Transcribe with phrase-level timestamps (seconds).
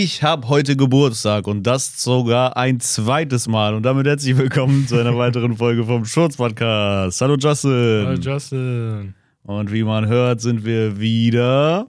[0.00, 3.74] Ich habe heute Geburtstag und das sogar ein zweites Mal.
[3.74, 7.20] Und damit herzlich willkommen zu einer weiteren Folge vom Schurz-Podcast.
[7.20, 8.04] Hallo Justin.
[8.06, 9.16] Hallo Justin.
[9.42, 11.88] Und wie man hört, sind wir wieder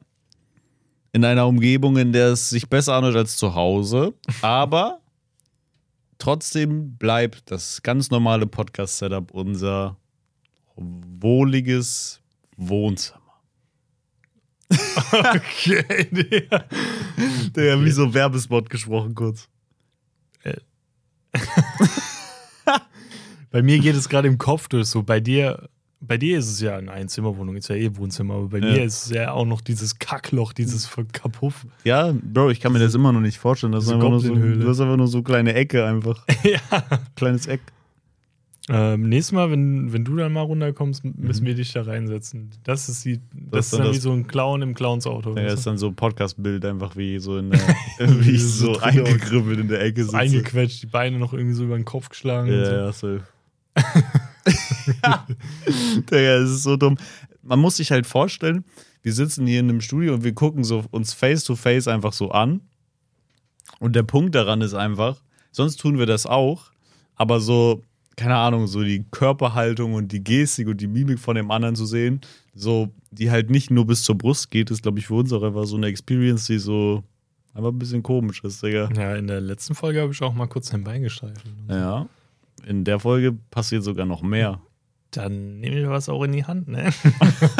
[1.11, 4.15] in einer Umgebung, in der es sich besser anhört als zu Hause.
[4.41, 5.01] Aber
[6.17, 9.97] trotzdem bleibt das ganz normale Podcast-Setup unser
[10.75, 12.21] wohliges
[12.57, 13.18] Wohnzimmer.
[15.11, 16.63] Okay, Digga.
[17.55, 19.47] Der hat wie so Werbespot gesprochen kurz.
[23.51, 25.01] Bei mir geht es gerade im Kopf durch so.
[25.01, 25.69] Bei dir,
[26.01, 28.65] bei dir ist es ja eine Einzimmerwohnung, ist ja eh Wohnzimmer, aber bei Ja.
[28.73, 31.65] mir ist es ja auch noch dieses Kackloch, dieses Kapuff.
[31.83, 33.71] Ja, Bro, ich kann mir das immer noch nicht vorstellen.
[33.71, 36.23] Das ist einfach nur so, du hast einfach nur so kleine Ecke einfach.
[36.43, 36.59] ja.
[37.15, 37.61] Kleines Eck.
[38.71, 42.51] Ähm, nächstes Mal, wenn, wenn du dann mal runterkommst, müssen wir dich da reinsetzen.
[42.63, 45.31] Das ist die, das, ist ist dann das- wie so ein Clown im Clowns-Auto.
[45.31, 47.59] Ja, weißt ist dann so ein Podcast-Bild einfach wie so in der,
[47.99, 50.17] wie ich so So eingekribbelt in der Ecke so sitze.
[50.21, 52.49] eingequetscht, die Beine noch irgendwie so über den Kopf geschlagen.
[52.51, 53.07] und so.
[53.07, 53.23] Ja, ja.
[56.11, 56.97] Digga, es ist so dumm.
[57.41, 58.65] Man muss sich halt vorstellen,
[59.01, 62.13] wir sitzen hier in einem Studio und wir gucken so uns face to face einfach
[62.13, 62.61] so an.
[63.79, 66.71] Und der Punkt daran ist einfach, sonst tun wir das auch,
[67.15, 67.81] aber so,
[68.19, 71.85] keine Ahnung, so die Körperhaltung und die Gestik und die Mimik von dem anderen zu
[71.85, 72.19] sehen,
[72.53, 75.41] so, die halt nicht nur bis zur Brust geht, ist, glaube ich, für uns auch
[75.41, 77.01] einfach so eine Experience, die so
[77.53, 78.89] einfach ein bisschen komisch ist, Digga.
[78.93, 81.45] Ja, in der letzten Folge habe ich auch mal kurz dein Bein gestreichelt.
[81.69, 82.07] Ja.
[82.65, 84.59] In der Folge passiert sogar noch mehr.
[85.11, 86.89] Dann nehme ich was auch in die Hand, ne?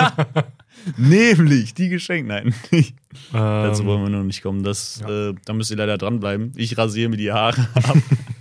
[0.98, 2.28] Nämlich die Geschenke.
[2.28, 2.96] Nein, nicht.
[3.32, 4.64] dazu Ähm, wollen wir noch nicht kommen.
[4.64, 5.30] Das, ja.
[5.30, 6.52] äh, da müsst ihr leider dranbleiben.
[6.58, 7.98] Ich rasiere mir die Haare ab.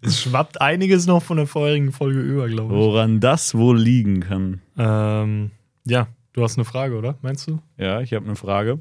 [0.00, 2.78] Es schwappt einiges noch von der vorherigen Folge über, glaube ich.
[2.80, 4.60] Woran das wohl liegen kann.
[4.76, 5.50] Ähm,
[5.84, 7.18] ja, du hast eine Frage, oder?
[7.22, 7.60] Meinst du?
[7.76, 8.80] Ja, ich habe eine Frage.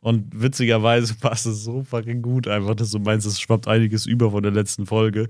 [0.00, 4.30] Und witzigerweise passt es so fucking gut, einfach, dass du meinst, es schwappt einiges über
[4.30, 5.28] von der letzten Folge.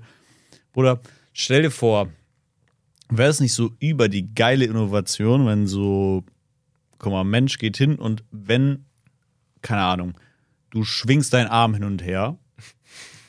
[0.73, 1.01] Bruder,
[1.33, 2.09] stell dir vor,
[3.09, 6.25] wäre es nicht so über die geile Innovation, wenn so,
[6.99, 8.85] guck mal, Mensch geht hin und wenn,
[9.63, 10.15] keine Ahnung,
[10.71, 12.39] du schwingst deinen Arm hin und her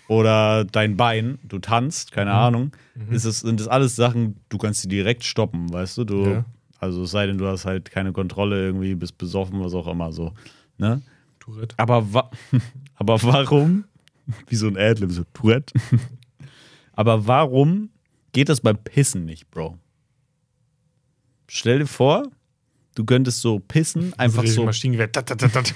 [0.09, 2.72] oder dein Bein, du tanzt, keine Ahnung,
[3.12, 6.03] ist es, sind das alles Sachen, du kannst die direkt stoppen, weißt du?
[6.03, 6.46] du Ja.
[6.80, 10.12] Also es sei denn, du hast halt keine Kontrolle irgendwie, bist besoffen, was auch immer
[10.12, 10.34] so.
[10.80, 11.02] Ne?
[11.40, 11.75] Tourette.
[11.78, 12.31] Aber, wa
[12.96, 13.84] aber warum?
[14.48, 15.74] Wie so ein Adlib, so Tourette.
[16.94, 17.90] aber warum
[18.31, 19.78] geht das beim Pissen nicht, Bro?
[21.48, 22.24] Stell dir vor,
[22.96, 24.66] du könntest so pissen, einfach so.
[24.66, 25.12] Maschinengewehr.
[25.12, 25.74] Tat, tat, tat.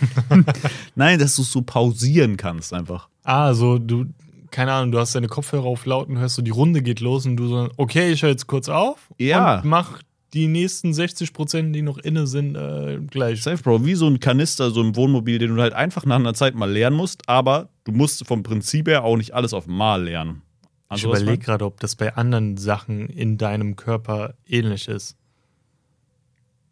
[0.96, 3.10] Nein, dass du es so pausieren kannst einfach.
[3.24, 4.06] ah, so, du,
[4.53, 7.25] keine Ahnung, du hast deine Kopfhörer auf laut und hörst so, die Runde geht los
[7.25, 9.58] und du so, okay, ich höre jetzt kurz auf Ja.
[9.58, 10.02] und mach
[10.34, 13.44] die nächsten 60 Prozent, die noch inne sind, äh, gleich.
[13.44, 13.86] Safe, Bro.
[13.86, 16.72] Wie so ein Kanister, so im Wohnmobil, den du halt einfach nach einer Zeit mal
[16.72, 20.42] leeren musst, aber du musst vom Prinzip her auch nicht alles auf Mal lernen.
[20.86, 25.18] Ich Also, was überlege gerade, ob das bei anderen Sachen in deinem Körper ähnlich ist.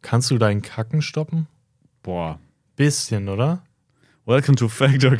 [0.02, 1.47] Kannst du deinen Kacken stoppen?
[2.03, 2.40] Boah.
[2.75, 3.64] Bisschen, oder?
[4.26, 5.14] Welcome to Factor.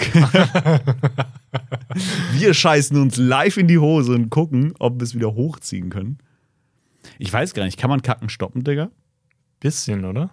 [2.34, 6.20] wir scheißen uns live in die Hose und gucken, ob wir es wieder hochziehen können.
[7.18, 8.92] Ich weiß gar nicht, kann man Kacken stoppen, Digga?
[9.60, 10.30] Bisschen, oder?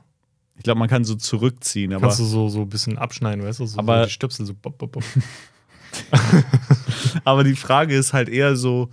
[0.56, 3.60] Ich glaube, man kann so zurückziehen, aber, Kannst du so, so ein bisschen abschneiden, weißt
[3.60, 3.66] du?
[3.66, 4.54] So, Aber- so die Stöpsel so.
[4.54, 5.04] Bop, bop, bop.
[7.24, 8.90] aber die Frage ist halt eher so,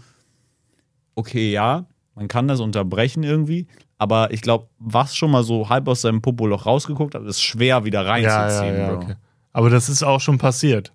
[1.15, 5.87] okay, ja, man kann das unterbrechen irgendwie, aber ich glaube, was schon mal so halb
[5.89, 8.95] aus seinem Popoloch rausgeguckt hat, ist schwer wieder reinzuziehen, Bro.
[8.95, 9.15] okay.
[9.55, 10.91] Aber das ist auch schon passiert.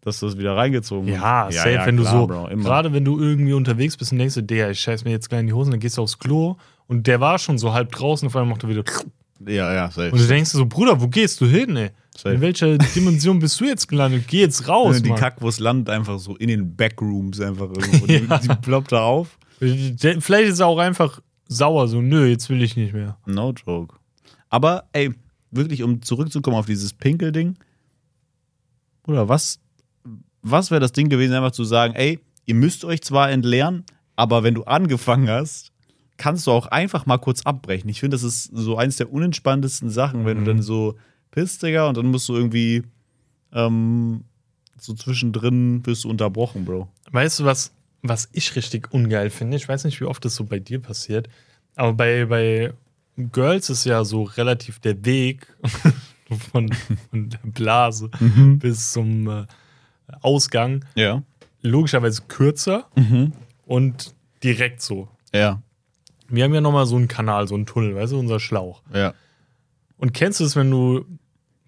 [0.00, 1.54] Dass du es wieder reingezogen Ja, hast.
[1.56, 2.64] safe, wenn klar, du so, Bro, immer.
[2.64, 5.48] gerade wenn du irgendwie unterwegs bist und denkst, der, ich scheiß mir jetzt gleich in
[5.48, 6.56] die Hosen, dann gehst du aufs Klo
[6.86, 8.84] und der war schon so halb draußen, auf einmal macht er wieder.
[9.46, 10.12] Ja, ja, safe.
[10.12, 11.90] Und du denkst so, Bruder, wo gehst du hin, ey?
[12.16, 12.34] Safe.
[12.36, 14.24] In welcher Dimension bist du jetzt gelandet?
[14.28, 15.18] Geh jetzt raus, die Mann.
[15.18, 18.06] Kackwurst landet einfach so in den Backrooms einfach irgendwo.
[18.06, 18.38] Die, Ja.
[18.38, 19.38] die ploppt da auf.
[19.58, 23.18] Vielleicht ist er auch einfach sauer, so, nö, jetzt will ich nicht mehr.
[23.26, 23.96] No joke.
[24.48, 25.12] Aber, ey,
[25.50, 27.56] wirklich, um zurückzukommen auf dieses Pinkel-Ding.
[29.06, 29.58] Oder was,
[30.42, 33.84] was wäre das Ding gewesen, einfach zu sagen, ey, ihr müsst euch zwar entleeren,
[34.16, 35.72] aber wenn du angefangen hast,
[36.16, 37.88] kannst du auch einfach mal kurz abbrechen.
[37.90, 40.44] Ich finde, das ist so eins der unentspanntesten Sachen, wenn Mhm.
[40.44, 40.94] du dann so
[41.32, 42.82] pisst, Digga, und dann musst du irgendwie
[43.52, 44.24] ähm,
[44.78, 46.88] so zwischendrin wirst du unterbrochen, Bro.
[47.10, 47.72] Weißt du, was,
[48.02, 49.56] was ich richtig ungeil finde?
[49.56, 51.28] Ich weiß nicht, wie oft das so bei dir passiert,
[51.74, 52.72] aber bei, bei
[53.16, 55.46] Girls ist ja so relativ der Weg
[56.52, 56.70] von,
[57.10, 58.10] von der Blase
[58.58, 59.46] bis zum äh,
[60.20, 61.22] Ausgang Ja.
[61.62, 63.32] logischerweise kürzer Mhm.
[63.66, 65.08] und direkt so.
[65.32, 65.62] Ja.
[66.28, 68.82] Wir haben ja nochmal so einen Kanal, so einen Tunnel, weißt du, unser Schlauch.
[68.92, 69.14] Ja.
[69.96, 71.04] Und kennst du es, wenn du,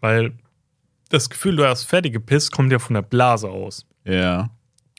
[0.01, 0.33] weil
[1.09, 3.87] das Gefühl, du hast fertig gepisst, kommt ja von der Blase aus.
[4.05, 4.51] Ja.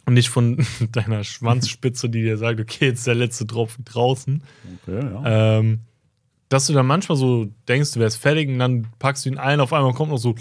[0.06, 4.42] Und nicht von deiner Schwanzspitze, die dir sagt, okay, jetzt ist der letzte Tropfen draußen.
[4.84, 5.58] Okay, ja.
[5.60, 5.80] Ähm,
[6.50, 9.60] dass du dann manchmal so denkst, du wärst fertig und dann packst du ihn ein,
[9.60, 10.36] auf einmal kommt noch so,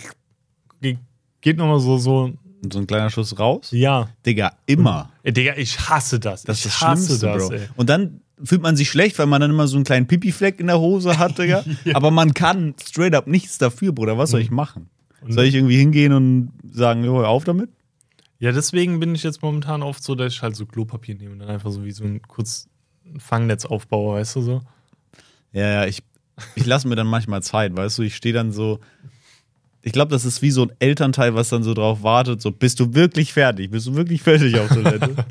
[0.81, 0.99] ge-
[1.41, 2.33] geht nochmal so, so,
[2.63, 3.71] Und so ein kleiner Schuss raus?
[3.73, 4.09] ja.
[4.25, 5.11] Digga, immer.
[5.23, 6.43] Ey, Digga, ich hasse das.
[6.45, 7.55] Das ich ist das Schlimmste, das, Bro.
[7.55, 7.69] ey.
[7.77, 10.67] Und dann fühlt man sich schlecht, weil man dann immer so einen kleinen Pipi-Fleck in
[10.67, 11.65] der Hose hat, Digga.
[11.95, 14.19] Aber man kann straight up nichts dafür, Bruder.
[14.19, 14.89] Was soll ich machen?
[15.29, 17.71] Soll ich irgendwie hingehen und sagen, jo, hör auf damit?
[18.39, 21.39] Ja, deswegen bin ich jetzt momentan oft so, dass ich halt so Klopapier nehme und
[21.41, 22.69] dann einfach so wie so ein kurz
[23.19, 24.61] Fangnetz aufbaue, weißt du so?
[25.53, 26.03] Ja, ja, ich,
[26.55, 28.03] ich lasse mir dann manchmal Zeit, weißt du?
[28.03, 28.81] Ich stehe dann so.
[29.83, 32.81] Ich glaube, das ist wie so ein Elternteil, was dann so drauf wartet: so, bist
[32.81, 33.71] du wirklich fertig?
[33.71, 35.15] Bist du wirklich fertig auf Toilette?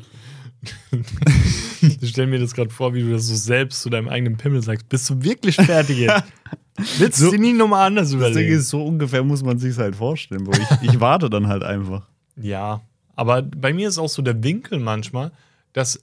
[2.00, 4.62] Ich stelle mir das gerade vor, wie du das so selbst zu deinem eigenen Pimmel
[4.62, 4.88] sagst.
[4.88, 6.24] Bist du wirklich fertig jetzt?
[6.98, 8.52] Willst du So- dir nie nochmal anders Das Ding überlegen?
[8.58, 10.48] ist, so ungefähr muss man sich halt vorstellen.
[10.82, 12.08] Ich, ich warte dann halt einfach.
[12.36, 12.80] Ja,
[13.14, 15.30] aber bei mir ist auch so der Winkel manchmal,
[15.72, 16.02] dass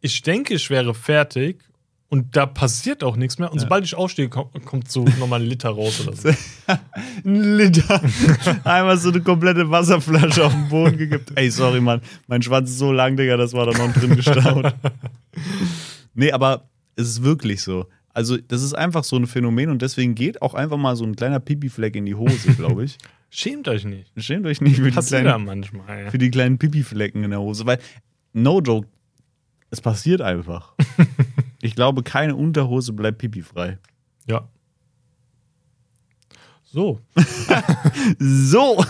[0.00, 1.64] ich denke, ich wäre fertig
[2.12, 3.50] und da passiert auch nichts mehr.
[3.50, 6.28] Und sobald ich aufstehe, kommt, kommt so nochmal ein Liter raus oder so.
[7.24, 8.02] Ein Liter.
[8.64, 11.32] Einmal so eine komplette Wasserflasche auf den Boden gekippt.
[11.36, 12.02] Ey, sorry, Mann.
[12.26, 14.74] Mein Schwanz ist so lang, Digga, das war da noch drin gestaut.
[16.12, 17.86] nee, aber es ist wirklich so.
[18.12, 21.16] Also, das ist einfach so ein Phänomen und deswegen geht auch einfach mal so ein
[21.16, 22.98] kleiner Pipi-Fleck in die Hose, glaube ich.
[23.30, 24.12] Schämt euch nicht.
[24.18, 26.10] Schämt euch nicht für die, Passiert ja kleinen, manchmal.
[26.10, 27.78] für die kleinen Pipi-Flecken in der Hose, weil,
[28.34, 28.86] no joke,
[29.70, 30.74] es passiert einfach.
[31.62, 33.78] Ich glaube, keine Unterhose bleibt pipifrei.
[34.28, 34.46] Ja.
[36.64, 37.00] So,
[38.18, 38.84] So!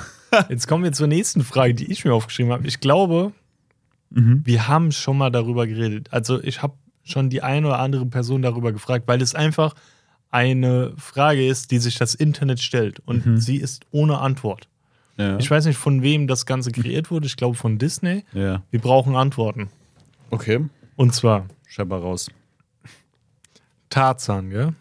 [0.49, 2.67] jetzt kommen wir zur nächsten Frage, die ich mir aufgeschrieben habe.
[2.67, 3.33] Ich glaube,
[4.11, 6.09] wir haben schon mal darüber geredet.
[6.13, 9.75] Also ich habe schon die eine oder andere Person darüber gefragt, weil es einfach
[10.31, 14.69] eine Frage ist, die sich das Internet stellt und sie ist ohne Antwort.
[15.17, 15.39] Ja.
[15.39, 17.27] Ich weiß nicht, von wem das Ganze kreiert wurde.
[17.27, 18.25] Ich glaube von Disney.
[18.33, 18.63] ja.
[18.71, 19.69] Wir brauchen Antworten.
[20.31, 20.61] Okay.
[20.97, 22.31] Und zwar Schepper raus.
[23.93, 24.75] Tarzan, gell?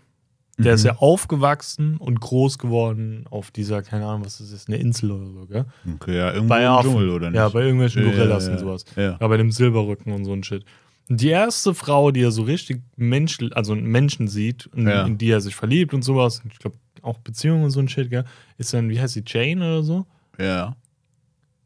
[0.58, 4.78] Der ist ja aufgewachsen und groß geworden auf dieser, keine Ahnung, was das ist, eine
[4.78, 5.66] Insel oder so, gell?
[5.96, 6.92] Okay, ja, irgendwo Bei im Affen.
[6.92, 7.38] Dschungel, oder nicht?
[7.38, 8.60] Ja, bei irgendwelchen Ja, Gorillas ja, und ja.
[8.63, 8.86] sowas.
[8.96, 9.18] Ja.
[9.19, 10.63] Ja, bei dem Silberrücken und so ein Shit.
[11.10, 15.18] Und Die erste Frau, die er so richtig Mensch, also einen Menschen sieht, in, in
[15.18, 18.25] die er sich verliebt und sowas, ich glaube auch Beziehungen und so ein Shit, gell,
[18.60, 20.06] ist dann, wie heißt die, Jane oder so?
[20.40, 20.75] Ja.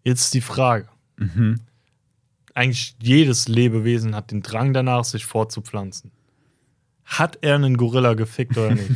[0.05, 0.87] Jetzt die Frage.
[1.17, 1.59] Mhm.
[2.53, 6.11] Eigentlich jedes Lebewesen hat den Drang danach, sich fortzupflanzen.
[7.05, 8.89] Hat er einen Gorilla gefickt oder nicht?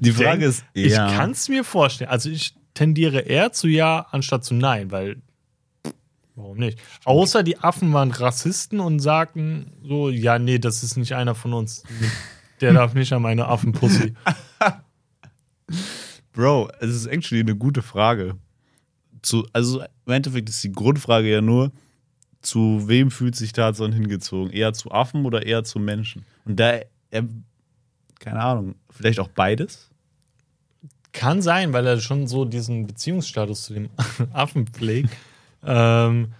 [0.00, 1.12] Die Frage Denk- ist, Ich ja.
[1.14, 2.10] kann es mir vorstellen.
[2.10, 5.22] Also ich tendiere eher zu ja anstatt zu nein, weil
[6.34, 6.78] warum nicht?
[7.04, 11.52] Außer die Affen waren Rassisten und sagten so, ja, nee, das ist nicht einer von
[11.52, 11.82] uns.
[12.60, 14.14] Der darf nicht an meine Affenpussy.
[16.32, 18.36] Bro, es ist actually eine gute Frage.
[19.22, 21.70] Zu, also im Endeffekt ist die Grundfrage ja nur,
[22.42, 24.52] zu wem fühlt sich Tarzan hingezogen?
[24.52, 26.24] Eher zu Affen oder eher zu Menschen?
[26.44, 26.80] Und da,
[27.10, 27.24] er,
[28.18, 29.90] keine Ahnung, vielleicht auch beides?
[31.12, 33.90] Kann sein, weil er schon so diesen Beziehungsstatus zu dem
[34.32, 35.10] Affen pflegt.
[35.64, 36.32] ähm,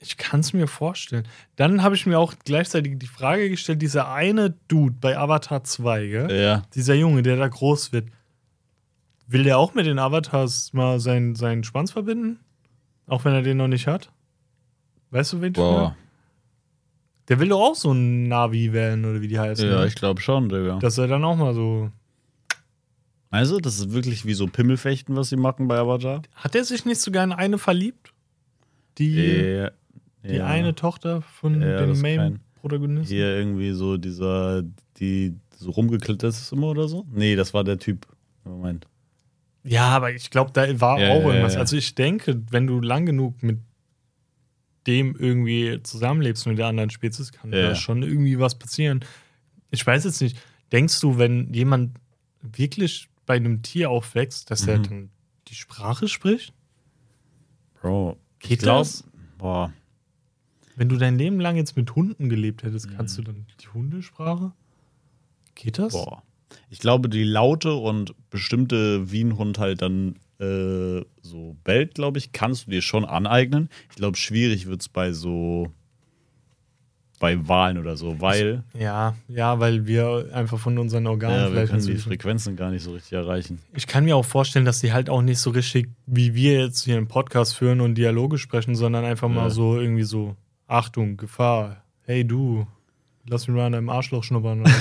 [0.00, 1.26] ich kann es mir vorstellen.
[1.56, 6.06] Dann habe ich mir auch gleichzeitig die Frage gestellt, dieser eine Dude bei Avatar 2,
[6.06, 6.40] gell?
[6.40, 6.62] Ja.
[6.74, 8.08] Dieser Junge, der da groß wird,
[9.26, 12.38] will der auch mit den Avatars mal seinen, seinen Schwanz verbinden?
[13.06, 14.12] Auch wenn er den noch nicht hat?
[15.10, 15.96] Weißt du, wen meine?
[17.28, 19.68] Der will doch auch so ein Navi werden, oder wie die heißen.
[19.68, 19.86] Ja, ne?
[19.86, 20.78] ich glaube schon, Digga.
[20.78, 21.90] Dass er dann auch mal so.
[23.30, 26.22] Also, das ist wirklich wie so Pimmelfechten, was sie machen bei Avatar?
[26.34, 28.14] Hat er sich nicht sogar in eine verliebt?
[28.96, 29.70] Die, Ja.
[30.24, 30.46] die ja.
[30.46, 33.14] eine Tochter von Ja, dem Main-Protagonisten?
[33.14, 34.62] Hier irgendwie so dieser,
[34.96, 37.04] die so rumgeklettert ist immer oder so?
[37.12, 38.06] Nee, das war der Typ.
[38.44, 38.86] Moment.
[39.64, 41.56] Ja, aber ich glaube, da war auch irgendwas.
[41.56, 43.58] Also ich denke, wenn du lang genug mit
[44.88, 47.68] dem irgendwie zusammenlebst mit der anderen Spezies, kann Ja.
[47.68, 49.04] da schon irgendwie was passieren.
[49.70, 50.36] Ich weiß jetzt nicht,
[50.72, 51.96] denkst du, wenn jemand
[52.42, 54.82] wirklich bei einem Tier aufwächst, dass er Mhm.
[54.84, 55.10] dann
[55.48, 56.52] die Sprache spricht?
[57.80, 58.16] Bro.
[58.40, 59.04] Geht ich glaub, das?
[59.36, 59.72] Boah.
[60.76, 63.24] Wenn du dein Leben lang jetzt mit Hunden gelebt hättest, kannst Mhm.
[63.24, 64.52] du dann die Hundesprache?
[65.54, 65.92] Geht das?
[65.92, 66.22] Boah.
[66.70, 72.18] Ich glaube, die Laute und bestimmte wie ein Hund halt dann äh, so bellt, glaube
[72.18, 73.68] ich, kannst du dir schon aneignen.
[73.90, 75.72] Ich glaube, schwierig wird es bei so
[77.20, 81.50] bei Wahlen oder so, weil Ja, ja, weil wir einfach von unseren Organen ja, wir
[81.50, 82.16] vielleicht können nicht so die.
[82.16, 83.58] Frequenzen gar nicht so richtig erreichen.
[83.74, 86.84] Ich kann mir auch vorstellen, dass die halt auch nicht so richtig, wie wir jetzt
[86.84, 89.50] hier einen Podcast führen und Dialoge sprechen, sondern einfach mal Ja.
[89.50, 90.36] so irgendwie so,
[90.68, 92.68] Achtung, Gefahr, hey du,
[93.28, 94.64] lass mich mal an deinem Arschloch schnuppern.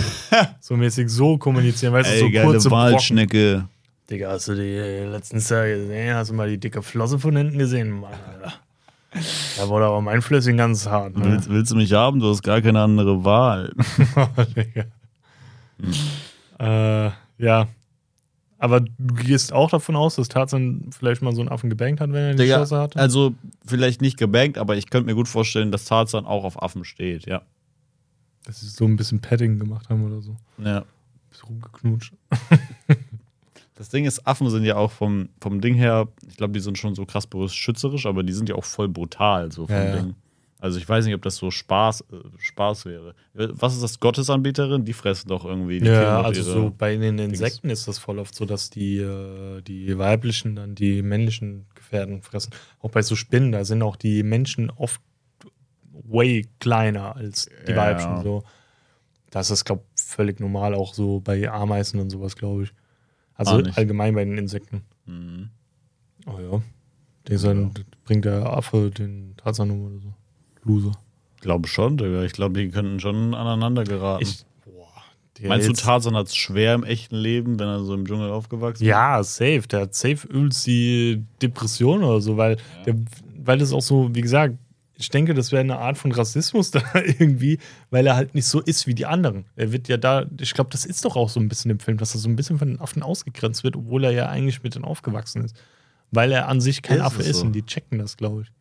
[0.59, 0.75] So.
[0.75, 3.69] mäßig so kommunizieren, weißt du, so kurze Brocken.
[4.09, 4.77] Digga, hast du die
[5.11, 6.15] letztens da gesehen?
[6.15, 7.91] Hast du mal die dicke Flosse von hinten gesehen?
[7.91, 8.53] Mann, Alter.
[9.57, 11.17] Da wurde aber mein Flüsschen ganz hart.
[11.17, 11.25] Ne?
[11.25, 12.19] Willst, willst du mich haben?
[12.19, 13.73] Du hast gar keine andere Wahl.
[14.55, 14.85] Digga.
[16.59, 17.67] Äh, ja.
[18.57, 22.11] Aber du gehst auch davon aus, dass Tarzan vielleicht mal so einen Affen gebankt hat,
[22.11, 22.99] wenn er die Digga, Chance hatte?
[22.99, 26.83] also vielleicht nicht gebankt, aber ich könnte mir gut vorstellen, dass Tarzan auch auf Affen
[26.83, 27.43] steht, ja.
[28.45, 30.35] Dass sie so ein bisschen Padding gemacht haben oder so.
[30.57, 30.79] ja.
[30.79, 30.85] Ein
[31.29, 32.13] bisschen rumgeknutscht.
[33.77, 36.77] Das Ding ist, Affen sind ja auch vom, vom Ding her, ich glaube, die sind
[36.79, 39.91] schon so krass schützerisch, aber die sind ja auch voll brutal, so vom Ja, ja.
[40.01, 40.15] Ding.
[40.59, 43.13] Also ich weiß nicht, ob das so Spaß, äh, Spaß wäre.
[43.33, 44.83] Was ist das, Gottesanbeterin?
[44.85, 45.79] Die fressen doch irgendwie.
[45.79, 49.61] Die Ja, also so bei den Insekten ist das voll oft so, dass die, äh,
[49.61, 52.49] die weiblichen dann die männlichen Gefährden fressen.
[52.79, 54.99] Auch bei so Spinnen, da sind auch die Menschen oft
[56.09, 57.77] way kleiner als die Ja.
[57.77, 58.23] weiblichen.
[58.23, 58.43] So.
[59.29, 62.73] Das ist, glaube ich, völlig normal, auch so bei Ameisen und sowas, glaube ich.
[63.37, 64.81] Also allgemein bei den Insekten.
[65.05, 65.49] Mhm.
[66.25, 66.61] Oh ja.
[67.27, 67.71] Der sein,
[68.05, 70.13] bringt der Affe den Tarzan um oder so.
[70.63, 70.91] Loser.
[71.41, 72.23] Glaube schon, Digga.
[72.23, 74.23] Ich glaube, die könnten schon aneinander geraten.
[74.23, 74.87] Ich, boah,
[75.39, 78.31] der Meinst du, Tarzan hat es schwer im echten Leben, wenn er so im Dschungel
[78.31, 78.87] aufgewachsen ist?
[78.87, 79.63] Ja, safe.
[79.69, 82.95] Der hat safe übelst die Depression oder so, weil, der,
[83.43, 84.57] weil das auch so, wie gesagt,
[84.99, 88.59] ich denke, das wäre eine Art von Rassismus da irgendwie, weil er halt nicht so
[88.59, 89.45] ist wie die anderen.
[89.55, 91.97] Er wird ja da, ich glaube, das ist doch auch so ein bisschen im Film,
[91.97, 94.75] dass er so ein bisschen von den Affen ausgegrenzt wird, obwohl er ja eigentlich mit
[94.75, 95.55] denen aufgewachsen ist.
[96.11, 97.45] Weil er an sich kein Ist Affe ist so?
[97.45, 98.51] und die checken das, glaube ich.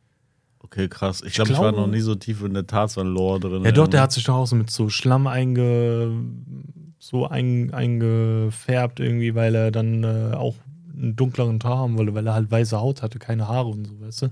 [0.61, 1.23] Okay, krass.
[1.25, 3.64] Ich glaube, ich war noch nie so tief in der Tarzan-Lore drin.
[3.64, 6.11] Ja, doch, der hat sich doch auch so mit so Schlamm einge,
[6.99, 10.57] so ein, eingefärbt irgendwie, weil er dann äh, auch
[10.93, 14.00] einen dunkleren Haar haben wollte, weil er halt weiße Haut hatte, keine Haare und so,
[14.00, 14.28] weißt du?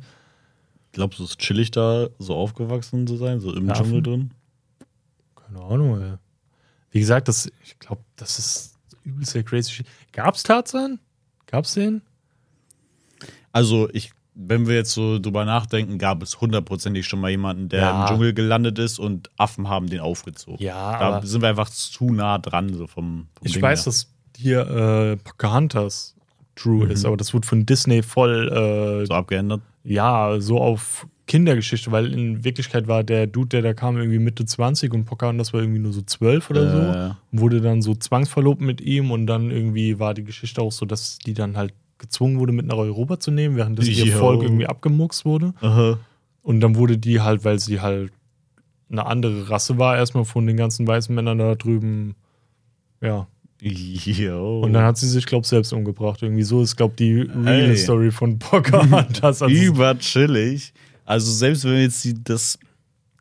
[0.95, 4.31] Glaubst du, es ist chillig da so aufgewachsen zu sein, so im Der Dschungel drin?
[5.37, 6.15] Keine Ahnung, ey.
[6.91, 9.87] Wie gesagt, das, ich glaube, das ist übelst der crazy shit.
[10.13, 11.01] Gab's Tarzan?
[11.47, 12.01] Gab's den?
[13.53, 17.81] Also, ich, wenn wir jetzt so drüber nachdenken, gab es hundertprozentig schon mal jemanden, der
[17.81, 18.01] Ja.
[18.03, 20.65] im Dschungel gelandet ist und Affen haben den aufgezogen.
[20.65, 23.81] Ja, da aber sind wir einfach zu nah dran, so vom, vom ich Ding weiß,
[23.81, 23.85] her.
[23.87, 26.15] dass hier äh, Pocahontas
[26.57, 26.91] true Mhm.
[26.93, 28.49] ist, aber das wurde von Disney voll
[29.03, 29.61] äh, so abgeändert.
[29.85, 34.45] Ja, so auf Kindergeschichte, weil in Wirklichkeit war der Dude, der da kam, irgendwie Mitte
[34.45, 36.77] 20 und Pocahontas war irgendwie nur so 12 oder so.
[37.33, 40.85] Und wurde dann so zwangsverlobt mit ihm und dann irgendwie war die Geschichte auch so,
[40.87, 44.17] dass die dann halt gezwungen wurde, mit nach Europa zu nehmen, während das ihr.
[44.17, 45.55] Volk irgendwie abgemuckst wurde.
[45.61, 45.99] aha.
[46.43, 48.13] Und dann wurde die halt, weil sie halt
[48.91, 52.17] eine andere Rasse war, erstmal von den ganzen weißen Männern da drüben,
[53.01, 53.27] ja.
[53.65, 54.61] Jo.
[54.61, 56.23] Und dann hat sie sich, glaube ich, selbst umgebracht.
[56.23, 57.77] Irgendwie so ist, glaube ich, die reale Ey.
[57.77, 59.41] Story von Pocahontas.
[59.43, 60.73] Also, Über chillig.
[61.05, 62.59] Also, selbst wenn wir jetzt die, das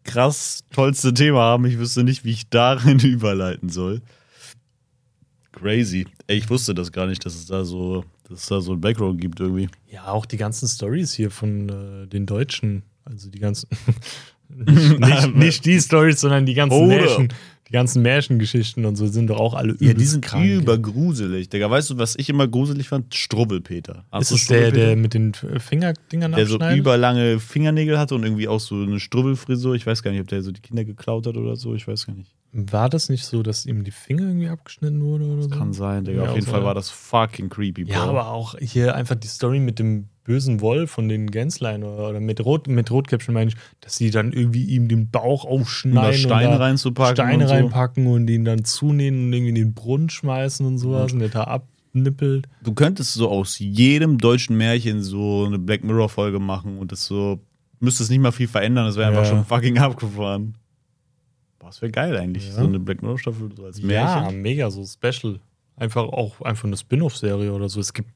[0.04, 4.02] krass tollste Thema haben, ich wüsste nicht, wie ich darin überleiten soll.
[5.54, 6.08] Crazy.
[6.28, 8.82] Ey, ich wusste das gar nicht, dass es da so, dass es da so ein
[8.82, 9.70] Background gibt irgendwie.
[9.90, 12.84] Ja, auch die ganzen Stories hier von äh, den Deutschen.
[13.06, 13.70] Also die ganzen.
[14.50, 17.34] nicht, nicht, nicht die Stories, sondern die ganzen Oder- Märchen.
[17.74, 20.46] Die ganzen Märchengeschichten und so sind doch auch alle übelst Ja, die sind krank.
[20.46, 21.50] übergruselig.
[21.50, 23.16] Digga, weißt du, was ich immer gruselig fand?
[23.16, 24.06] Strubbelpeter.
[24.12, 28.48] Hast Ist es der, der mit den Fingerdingern der so überlange Fingernägel hatte und irgendwie
[28.48, 29.74] auch so eine Strubbelfrisur.
[29.74, 31.74] Ich weiß gar nicht, ob der so die Kinder geklaut hat oder so.
[31.74, 32.32] Ich weiß gar nicht.
[32.52, 35.50] War das nicht so, dass ihm die Finger irgendwie abgeschnitten wurde oder so?
[35.50, 36.26] Kann sein, Digga.
[36.26, 37.94] Ja, Auf jeden Fall war das fucking creepy, Bro.
[37.94, 42.10] Ja, aber auch hier einfach die Story mit dem bösen Wolf von den Gänslein oder,
[42.10, 45.62] oder mit, Rot, mit Rotkäppchen meine ich, dass sie dann irgendwie ihm den Bauch um
[45.62, 47.16] aufschneiden Steine und da reinzupacken.
[47.16, 47.54] Steine und so.
[47.56, 51.30] reinpacken und ihn dann zunähen und irgendwie in den Brunnen schmeißen und sowas und der
[51.30, 52.48] da abnippelt.
[52.64, 57.40] Du könntest so aus jedem deutschen Märchen so eine Black Mirror-Folge machen und das so,
[57.80, 59.30] müsstest nicht mal viel verändern, das wäre einfach Ja.
[59.30, 60.56] schon fucking abgefahren.
[61.60, 62.54] Boah, das wäre geil eigentlich, Ja.
[62.54, 64.42] so eine Black Mirror-Staffel so als Ja, Märchen.
[64.42, 65.40] mega, so special.
[65.76, 67.80] Einfach auch einfach eine Spin-off-Serie oder so.
[67.80, 68.10] Es gibt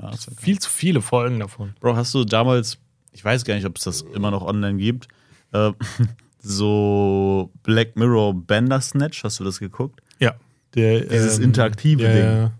[0.00, 1.74] Ja, viel zu viele Folgen davon.
[1.80, 2.78] Bro, hast du damals,
[3.12, 5.08] ich weiß gar nicht, ob es das immer noch online gibt,
[5.52, 5.72] äh,
[6.40, 10.00] so Black Mirror Bandersnatch, hast du das geguckt?
[10.18, 10.34] Ja.
[10.74, 12.52] Der, Dieses interaktive ja, Ding.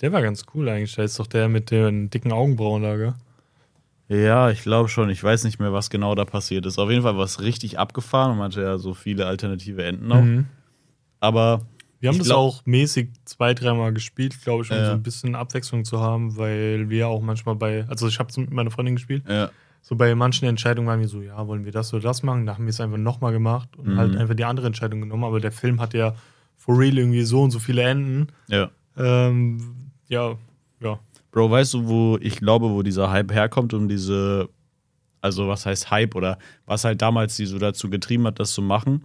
[0.00, 0.94] Der war ganz cool eigentlich.
[0.94, 3.14] Da ist doch der mit den dicken Augenbrauen da, gell?
[4.08, 5.10] Ja, ich glaube schon.
[5.10, 6.78] Ich weiß nicht mehr, was genau da passiert ist.
[6.78, 10.08] Auf jeden Fall war es richtig abgefahren und man hatte ja so viele alternative Enden
[10.08, 10.22] noch.
[10.22, 10.46] Mhm.
[11.20, 11.62] Aber
[12.00, 14.86] Wir haben Ich das glaub- auch mäßig zwei, dreimal gespielt, glaube ich, um Ja.
[14.86, 18.36] so ein bisschen Abwechslung zu haben, weil wir auch manchmal bei, also ich habe es
[18.36, 19.50] mit meiner Freundin gespielt, ja,
[19.82, 22.54] so bei manchen Entscheidungen waren wir so, ja, wollen wir das oder das machen, da
[22.54, 23.96] haben wir es einfach nochmal gemacht und Mhm.
[23.98, 26.14] halt einfach die andere Entscheidung genommen, aber der Film hat ja
[26.56, 28.28] for real irgendwie so und so viele Enden.
[28.48, 28.70] ja.
[28.96, 29.74] Ähm,
[30.08, 30.34] ja,
[30.80, 30.98] ja.
[31.30, 34.48] Bro, weißt du, wo ich glaube, wo dieser Hype herkommt, um diese,
[35.20, 38.60] also was heißt Hype oder was halt damals die so dazu getrieben hat, das zu
[38.62, 39.02] machen?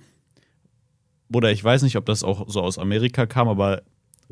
[1.32, 3.82] Oder ich weiß nicht, ob das auch so aus Amerika kam, aber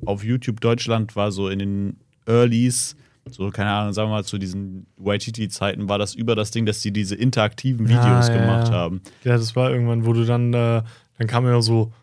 [0.06, 2.96] auf YouTube Deutschland war so in den Earlys,
[3.30, 6.80] so, keine Ahnung, sagen wir mal, zu diesen YTT-Zeiten war das über das Ding, dass
[6.82, 8.74] die diese interaktiven Videos Ah, ja, gemacht ja.
[8.74, 9.02] haben.
[9.24, 10.82] Ja, das war irgendwann, wo du dann, äh,
[11.18, 11.94] dann kam ja so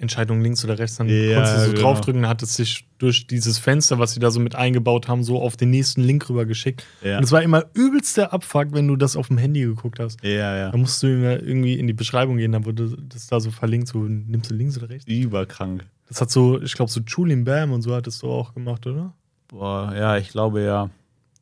[0.00, 1.80] Entscheidung links oder rechts, dann Ja, konntest du so genau.
[1.82, 5.22] draufdrücken, dann hat es sich durch dieses Fenster, was sie da so mit eingebaut haben,
[5.22, 6.84] so auf den nächsten Link rüber geschickt.
[7.02, 7.18] Ja.
[7.18, 10.22] Und es war immer übelster Abfuck, wenn du das auf dem Handy geguckt hast.
[10.24, 10.70] Ja, ja.
[10.70, 13.88] Da musst du immer irgendwie in die Beschreibung gehen, dann wurde das da so verlinkt,
[13.88, 15.06] so nimmst du links oder rechts.
[15.06, 15.84] Überkrank.
[16.08, 19.14] Das hat so, ich glaube, so Julian Bam und so hattest du auch gemacht, oder?
[19.48, 20.90] Boah, ja, ich glaube ja.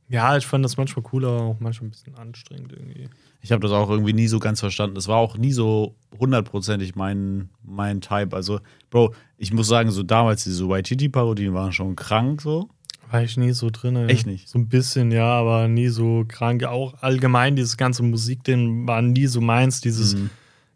[0.08, 3.08] Ja, ich fand das manchmal cool, aber auch manchmal ein bisschen anstrengend irgendwie.
[3.40, 4.96] Ich habe das auch irgendwie nie so ganz verstanden.
[4.96, 8.34] Es war auch nie so hundertprozentig mein, mein Type.
[8.34, 12.68] Also, Bro, ich muss sagen, so damals diese YTT-Parodien waren schon krank so.
[13.10, 13.96] War ich nie so drin.
[14.08, 14.48] Echt nicht?
[14.48, 16.64] So ein bisschen, ja, aber nie so krank.
[16.64, 19.80] Auch allgemein, dieses ganze Musikding war nie so meins.
[19.80, 20.30] Dieses, Mhm.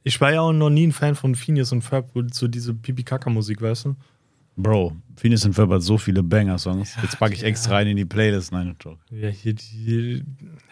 [0.05, 3.61] ich war ja auch noch nie ein Fan von Phineas und Ferb, so diese Pipi-Kaka-Musik,
[3.61, 3.97] weißt du?
[4.57, 6.97] Bro, Phineas und Ferb hat so viele Banger-Songs.
[6.97, 7.49] Ja, Jetzt packe ich ja.
[7.49, 8.53] extra rein in die Playlist.
[8.53, 8.99] Nein, Joke.
[9.11, 10.23] Ja, hier die.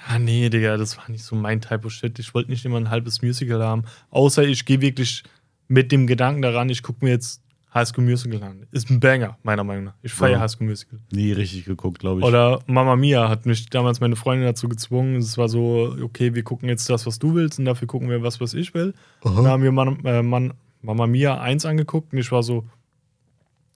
[0.09, 2.19] Ah, nee, Digga, das war nicht so mein Type of Shit.
[2.19, 3.85] Ich wollte nicht immer ein halbes Musical haben.
[4.11, 5.23] Außer ich gehe wirklich
[5.69, 8.67] mit dem Gedanken daran, ich gucke mir jetzt High School Musical an.
[8.73, 9.95] Ist ein Banger, meiner Meinung nach.
[10.03, 10.41] Ich feiere Ja.
[10.41, 10.99] High School Musical.
[11.13, 12.27] Nie richtig geguckt, glaube ich.
[12.27, 15.17] Oder Mama Mia hat mich damals meine Freundin dazu gezwungen.
[15.17, 18.23] Es war so, okay, wir gucken jetzt das, was du willst, und dafür gucken wir
[18.23, 18.93] was, was ich will.
[19.23, 22.65] Dann haben wir Man, äh, Man, Mama Mia 1 angeguckt und ich war so,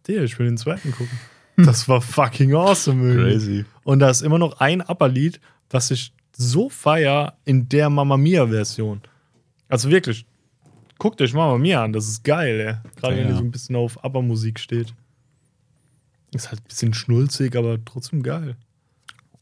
[0.07, 1.19] der, ich will den zweiten gucken.
[1.57, 3.07] Das war fucking awesome.
[3.07, 3.33] irgendwie.
[3.33, 3.65] Crazy.
[3.85, 9.01] Und da ist immer noch ein Upper-Lied, was ich so feier in der Mama Mia-Version.
[9.69, 10.27] Also wirklich,
[10.99, 12.91] guckt euch Mama Mia an, das ist geil, ey.
[13.01, 13.31] Gerade wenn Ja.
[13.31, 14.93] ihr so ein bisschen auf Upper-Musik steht.
[16.33, 18.57] Ist halt ein bisschen schnulzig, aber trotzdem geil.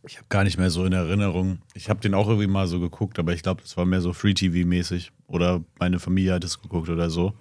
[0.06, 1.58] Ich habe gar nicht mehr so in Erinnerung.
[1.74, 4.12] Ich habe den auch irgendwie mal so geguckt, aber ich glaube, das war mehr so
[4.12, 5.12] Free-TV-mäßig.
[5.28, 7.32] Oder meine Familie hat es geguckt oder so.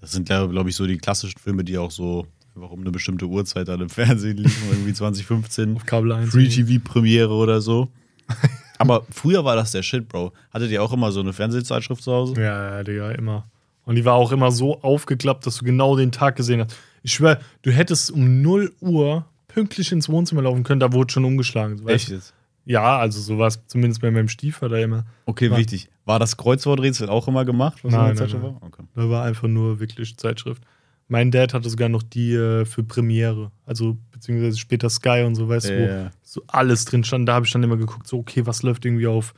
[0.00, 2.90] Das sind, glaube glaub ich, so die klassischen Filme, die auch so einfach um eine
[2.90, 5.76] bestimmte Uhrzeit dann im Fernsehen liefen, irgendwie 2015.
[5.76, 6.30] Auf Kabel 1.
[6.30, 7.88] Free-TV-Premiere oder so.
[8.78, 10.32] Aber früher war das der Shit, Bro.
[10.52, 12.40] Hattet ihr auch immer so eine Fernsehzeitschrift zu Hause?
[12.40, 13.46] Ja, ja, Digga, immer.
[13.84, 16.76] Und die war auch immer so aufgeklappt, dass du genau den Tag gesehen hast.
[17.02, 21.24] Ich schwör, du hättest um 0 Uhr pünktlich ins Wohnzimmer laufen können, da wurde schon
[21.24, 21.78] umgeschlagen.
[21.78, 21.88] Du?
[21.90, 22.34] jetzt?
[22.66, 25.04] Ja, also so war es zumindest bei meinem Stiefvater immer.
[25.26, 25.88] Okay, War- wichtig.
[26.04, 27.80] War das Kreuzworträtsel auch immer gemacht?
[27.82, 28.54] Nein, nein, Zeitschrift nein.
[28.54, 28.62] war?
[28.62, 28.82] Okay.
[28.94, 30.62] Da war einfach nur wirklich Zeitschrift.
[31.10, 35.48] Mein Dad hatte sogar noch die äh, für Premiere, also beziehungsweise später Sky und so,
[35.48, 36.04] weißt du, Ja.
[36.06, 37.28] wo so alles drin stand.
[37.28, 39.34] Da habe ich dann immer geguckt, so, okay, was läuft irgendwie auf.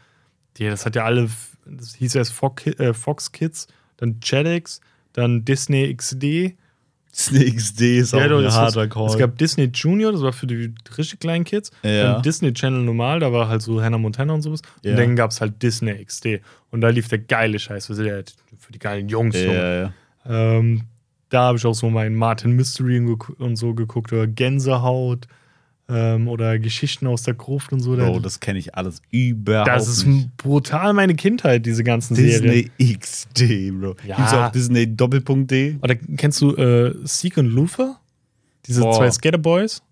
[0.58, 1.30] Ja, das hat ja alle,
[1.66, 4.80] das hieß erst Fox, äh, Fox Kids, dann Jetix,
[5.14, 6.56] dann Disney XD.
[7.14, 9.06] Disney XD ist auch Ja, doch, ein harter Call.
[9.06, 11.70] Es gab Disney Junior, das war für die richtig kleinen Kids.
[11.82, 12.14] Ja.
[12.14, 14.60] Dann Disney Channel normal, da war halt so Hannah Montana und sowas.
[14.82, 14.92] Ja.
[14.92, 16.40] Und dann gab es halt Disney XD.
[16.70, 19.36] Und da lief der geile Scheiß für die, für die geilen Jungs.
[19.36, 19.92] Ja, ja.
[20.26, 20.82] Ähm,
[21.32, 22.98] da habe ich auch so meinen Martin Mystery
[23.38, 25.26] und so geguckt oder Gänsehaut
[25.88, 27.96] ähm, oder Geschichten aus der Gruft und so.
[27.96, 30.36] Bro, Da- das kenne ich alles überhaupt das ist nicht.
[30.36, 32.70] brutal meine Kindheit, diese ganzen Serien.
[32.78, 33.96] Disney XD, Bro.
[34.06, 34.16] Ja.
[34.16, 35.78] Gibt's auch Disney Doppelpunkt D?
[35.82, 37.98] Oder kennst du äh, Seek und Luther?
[38.66, 38.92] Diese Boah.
[38.94, 39.82] zwei Skaterboys?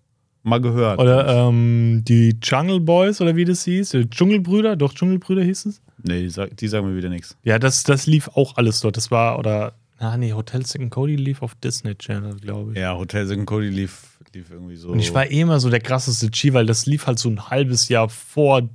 [0.43, 0.97] Mal gehört.
[0.99, 3.89] Oder ähm, die Jungle Boys oder wie das hieß?
[3.89, 4.75] Die Dschungelbrüder?
[4.75, 5.81] Doch, Dschungelbrüder hieß es?
[6.03, 6.27] nee,
[6.59, 7.37] die sagen mir wieder nichts.
[7.43, 8.97] Ja, das, das lief auch alles dort.
[8.97, 12.79] Das war, oder, ah nee, Hotel Second Cody lief auf Disney Channel, glaube ich.
[12.79, 14.89] Ja, Hotel Second Cody lief, lief irgendwie so.
[14.89, 17.49] Und ich war eh immer so der krasseste G, weil das lief halt so ein
[17.49, 18.67] halbes Jahr vor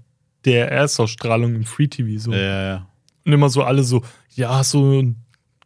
[0.45, 2.21] der Erstausstrahlung im Free TV.
[2.21, 2.33] So.
[2.33, 2.87] Ja, ja.
[3.25, 4.03] Und immer so alle so,
[4.35, 5.15] ja, hast du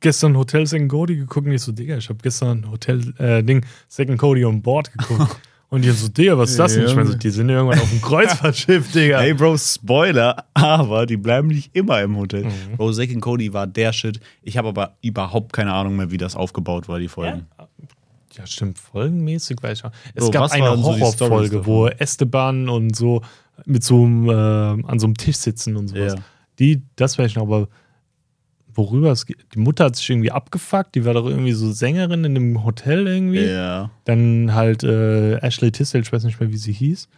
[0.01, 1.47] gestern Hotel Second Cody geguckt?
[1.47, 5.41] Und ich so, Digga, ich habe gestern Hotel, äh, Ding, Second Cody on Board geguckt.
[5.71, 6.85] Und ich so, Digga, was ist das denn?
[6.87, 9.21] Ich meine so, die sind irgendwann auf dem Kreuzfahrtschiff, Digga.
[9.21, 12.45] Hey, Bro, Spoiler, aber die bleiben nicht immer im Hotel.
[12.45, 12.77] Mhm.
[12.77, 14.19] Bro, Second Cody war der Shit.
[14.43, 17.47] Ich habe aber überhaupt keine Ahnung mehr, wie das aufgebaut war, die Folgen.
[18.37, 19.93] Ja, stimmt, folgenmäßig weiß ich auch.
[20.15, 21.67] Es So, gab eine so die Horrorfolge, davon?
[21.67, 23.23] wo Esteban und so
[23.65, 26.15] mit so einem, äh, an so einem Tisch sitzen und sowas.
[26.15, 26.21] Ja.
[26.59, 27.69] Die, das weiß ich noch, aber
[28.81, 32.25] worüber es geht, die Mutter hat sich irgendwie abgefuckt, die war doch irgendwie so Sängerin
[32.25, 33.45] in einem Hotel irgendwie.
[33.45, 33.91] Ja.
[34.05, 37.09] Dann halt äh, Ashley Tisdale, ich weiß nicht mehr, wie sie hieß.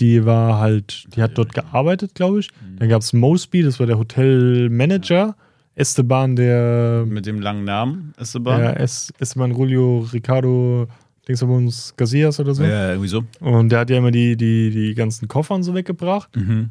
[0.00, 2.50] Die war halt, die hat dort gearbeitet, glaube ich.
[2.50, 2.78] Mhm.
[2.78, 5.34] Dann gab es Mosby, das war der Hotelmanager.
[5.74, 8.60] Esteban, der Mit dem langen Namen, Esteban.
[8.60, 10.88] ja, es, Esteban Julio Ricardo
[11.28, 12.64] Dingsabons Garcias oder so.
[12.64, 13.22] ja, irgendwie so.
[13.40, 16.34] Und der hat ja immer die, die, die ganzen Koffer und so weggebracht.
[16.34, 16.70] Mhm.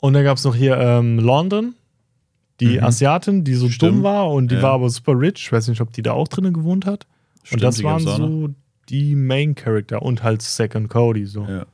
[0.00, 1.74] Und dann gab es noch hier ähm, London,
[2.60, 2.84] die Mhm.
[2.84, 3.96] Asiatin, die so Stimmt.
[3.96, 4.62] dumm war und die Ja.
[4.62, 5.34] war aber super rich.
[5.38, 7.06] Ich weiß nicht, ob die da auch drinnen gewohnt hat.
[7.42, 8.48] Stimmt, und das waren so
[8.88, 11.42] die Main Character und halt Second Cody so.
[11.44, 11.66] Ja.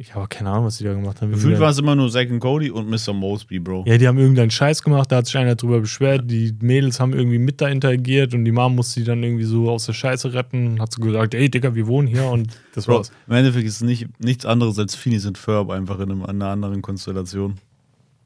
[0.00, 1.32] Ich habe keine Ahnung, was die da gemacht haben.
[1.32, 3.12] Gefühlt war es immer nur Zack and Cody und Mr.
[3.12, 3.82] Mosby, Bro.
[3.88, 6.30] Ja, die haben irgendeinen Scheiß gemacht, da hat sich einer drüber beschwert.
[6.30, 9.68] Die Mädels haben irgendwie mit da interagiert und die Mom musste die dann irgendwie so
[9.68, 10.80] aus der Scheiße retten.
[10.80, 13.12] Hat so gesagt, ey Digga, wir wohnen hier und das Bro, war's.
[13.26, 16.26] im Endeffekt ist es nicht, nichts anderes als Phineas und Ferb einfach in, einem, in
[16.28, 17.56] einer anderen Konstellation.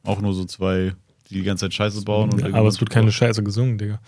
[0.05, 0.93] Auch nur so zwei,
[1.33, 2.31] die die ganze Zeit Scheiße bauen.
[2.33, 4.01] Und aber es wird keine Scheiße gesungen, Digga.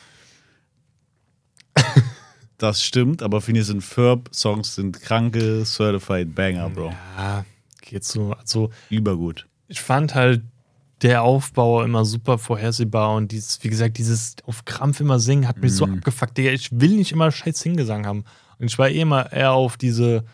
[2.58, 6.94] Das stimmt, aber Phineas und Ferb Songs sind kranke Certified Banger, Bro.
[7.18, 7.44] Ja,
[7.80, 8.32] geht so.
[8.32, 9.46] Also, Übergut.
[9.66, 10.42] ich fand halt
[11.02, 15.58] der Aufbau immer super vorhersehbar und dieses, wie gesagt, dieses auf Krampf immer singen hat
[15.60, 15.94] mich so Mhm.
[15.94, 16.52] abgefuckt, Digga.
[16.52, 18.24] Ich will nicht immer scheiß Singgesang haben.
[18.60, 20.24] Und ich war eh immer eher auf diese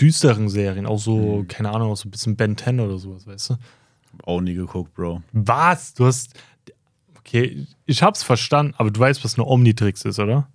[0.00, 1.48] düsteren Serien, auch so, Mhm.
[1.48, 3.56] keine Ahnung, auch so ein bisschen Ben 10 oder sowas, weißt du?
[4.24, 5.22] Auch nie geguckt, Bro.
[5.32, 5.94] Was?
[5.94, 6.34] Du hast.
[7.18, 10.48] Okay, ich hab's verstanden, aber du weißt, was eine Omnitrix ist, oder?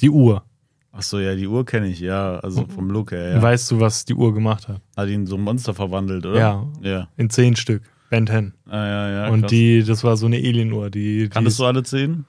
[0.00, 0.44] Die Uhr.
[0.92, 2.38] Achso, ja, die Uhr kenne ich, ja.
[2.40, 3.42] Also vom Look her, ja.
[3.42, 4.80] Weißt du, was die Uhr gemacht hat?
[4.96, 6.38] Hat ihn in so ein Monster verwandelt, oder?
[6.38, 6.66] Ja.
[6.82, 7.08] Ja.
[7.16, 7.82] In zehn Stück.
[8.10, 8.52] Ben 10.
[8.66, 9.28] Ah, ja, ja.
[9.28, 9.50] und krass.
[9.50, 10.90] die, das war so eine Alien-Uhr.
[10.90, 12.24] Die, die Kanntest du alle zehn?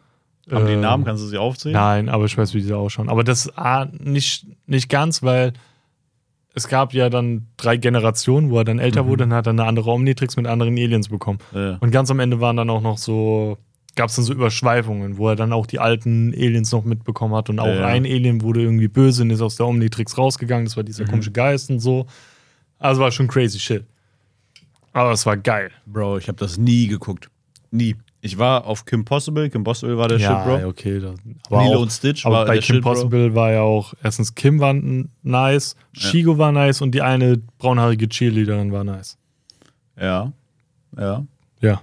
[0.50, 1.06] Haben die Namen?
[1.06, 1.74] Kannst du sie aufzählen?
[1.74, 3.10] Nein, aber ich weiß, wie die ausschauen.
[3.10, 5.54] Aber das ah, nicht, nicht ganz, weil
[6.54, 9.08] es gab ja dann drei Generationen, wo er dann älter Mhm.
[9.08, 11.40] wurde, dann hat er eine andere Omnitrix mit anderen Aliens bekommen.
[11.54, 11.78] Ja.
[11.80, 13.58] Und ganz am Ende waren dann auch noch so,
[13.96, 17.50] gab es dann so Überschweifungen, wo er dann auch die alten Aliens noch mitbekommen hat.
[17.50, 17.86] Und auch ja.
[17.86, 20.66] ein Alien wurde irgendwie böse und ist aus der Omnitrix rausgegangen.
[20.66, 21.10] Das war dieser Mhm.
[21.10, 22.06] komische Geist und so.
[22.80, 23.84] Also war schon crazy shit.
[24.94, 25.72] Aber es war geil.
[25.86, 27.30] Bro, ich habe das nie geguckt.
[27.70, 27.96] Nie.
[28.24, 29.50] Ich war auf Kim Possible.
[29.50, 30.68] Kim Possible war der Shit, Bro.
[30.68, 31.00] okay.
[31.00, 31.16] Das,
[31.50, 32.94] aber Lilo auch, und Stitch aber war bei der Kim Shit, Bro.
[32.94, 34.74] Possible war ja auch erstens Kim war
[35.24, 39.18] nice, Shigo war nice und die eine braunhaarige Cheerleaderin war nice.
[40.00, 40.32] Ja.
[40.98, 41.26] Ja.
[41.62, 41.82] Ja,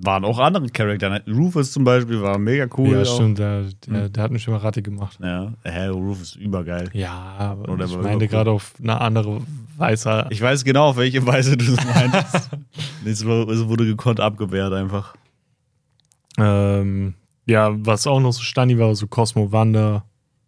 [0.00, 1.20] Waren auch andere Charakter.
[1.26, 2.90] Rufus zum Beispiel war mega cool.
[2.94, 3.14] ja auch.
[3.16, 3.38] stimmt.
[3.38, 5.18] Der, der, der hat mich immer Rattig gemacht.
[5.20, 5.52] Ja.
[5.64, 6.88] Hä, Rufus ist übergeil.
[6.92, 8.28] Ja, aber Oder ich meine übercool.
[8.28, 9.40] gerade auf eine andere
[9.76, 10.26] Weise.
[10.30, 12.50] Ich weiß genau, auf welche Weise du es meintest.
[13.04, 15.14] es wurde gekonnt abgewehrt einfach.
[16.38, 17.14] Ähm,
[17.46, 20.04] ja, was auch noch so standi war, so Cosmo Wanda.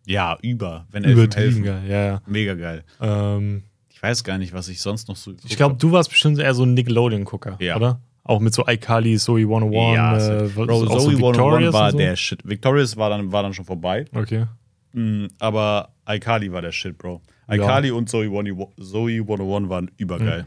[0.07, 0.87] Ja, über.
[0.91, 2.23] Wenn Übertrieben geil, ja, ja.
[2.27, 2.85] Mega geil.
[3.01, 5.33] Ähm, Ich weiß gar nicht, was ich sonst noch so.
[5.45, 7.77] ich glaube, du warst bestimmt eher so ein Nickelodeon-Gucker, Ja.
[7.77, 8.01] oder?
[8.25, 11.99] Auch mit so iCarly, Zoe 101, ja, äh, Bro, Zoe so 101 Victorious war so.
[11.99, 12.49] der Shit.
[12.49, 14.05] Victorious war dann, war dann schon vorbei.
[14.15, 14.47] Okay.
[14.93, 17.23] Mm, aber iCarly war der Shit, Bro.
[17.49, 17.55] Ja.
[17.57, 20.47] iCarly und Zoe 101 Zoe 101 waren übergeil.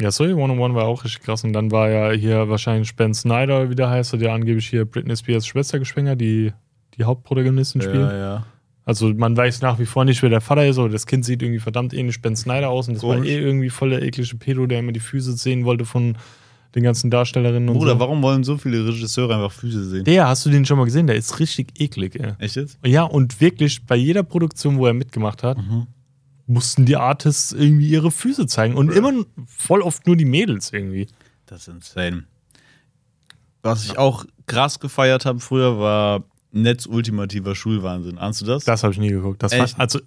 [0.00, 1.44] Ja, Zoe 101 war auch richtig krass.
[1.44, 5.16] Und dann war ja hier wahrscheinlich Ben Snyder, wie der heißt, der angeblich hier Britney
[5.16, 6.52] Spears Schwester geschwängert, die
[6.96, 7.96] die Hauptprotagonistin spielt.
[7.96, 8.46] Ja, ja.
[8.84, 11.42] Also man weiß nach wie vor nicht, wer der Vater ist, aber das Kind sieht
[11.42, 12.88] irgendwie verdammt ähnlich Ben Snyder aus.
[12.88, 13.30] Und das war Komisch.
[13.30, 16.16] eh irgendwie voll der eklige Pedo, der immer die Füße sehen wollte von
[16.74, 18.00] den ganzen Darstellerinnen und Bruder, so.
[18.00, 20.04] warum wollen so viele Regisseure einfach Füße sehen?
[20.04, 21.06] Der, hast du den schon mal gesehen?
[21.06, 22.32] Der ist richtig eklig, ey.
[22.38, 22.78] Echt jetzt?
[22.84, 25.86] Ja, und wirklich bei jeder Produktion, wo er mitgemacht hat, Mhm.
[26.46, 28.74] mussten die Artists irgendwie ihre Füße zeigen.
[28.74, 29.12] Und immer
[29.46, 31.08] voll oft nur die Mädels irgendwie.
[31.46, 32.24] Das ist insane.
[33.62, 38.18] Was ich auch krass gefeiert habe früher, war Netz ultimativer Schulwahnsinn.
[38.18, 38.64] Ahnst du das?
[38.64, 39.42] Das habe ich nie geguckt.
[39.42, 40.00] Das war, also,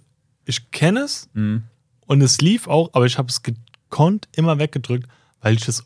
[0.44, 1.62] ich kenne es Mhm.
[2.06, 5.08] und es lief auch, aber ich habe es gekonnt immer weggedrückt,
[5.40, 5.82] weil ich es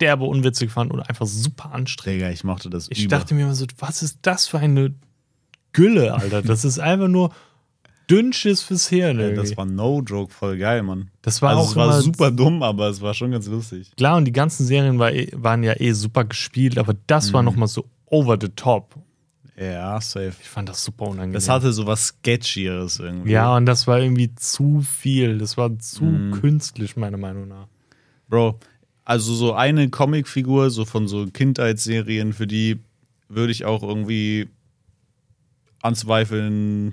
[0.00, 2.20] derbe unwitzig fand und einfach super anstrengend.
[2.22, 3.16] Digga, ich mochte das Ich über.
[3.16, 4.94] dachte mir immer so, was ist das für eine
[5.72, 6.42] Gülle, Alter?
[6.42, 7.32] Das ist einfach nur
[8.10, 9.18] Dünnschiss fürs Hirn.
[9.18, 11.10] Ja, das war no joke, voll geil, Mann.
[11.22, 13.90] Das war also auch es war super dumm, aber es war schon ganz lustig.
[13.96, 17.32] Klar, und die ganzen Serien war, eh- waren ja eh super gespielt, aber das Mhm.
[17.34, 18.94] war nochmal so over the top.
[19.58, 20.34] Ja, safe.
[20.40, 21.32] Ich fand das super unangenehm.
[21.32, 23.30] Das hatte so was Sketchieres irgendwie.
[23.32, 25.38] ja, und das war irgendwie zu viel.
[25.38, 26.32] Das war zu Mhm.
[26.40, 27.66] künstlich, meiner Meinung nach.
[28.28, 28.58] Bro,
[29.06, 32.80] also so eine Comicfigur, so von so Kindheitsserien, für die
[33.28, 34.48] würde ich auch irgendwie
[35.80, 36.92] anzweifeln,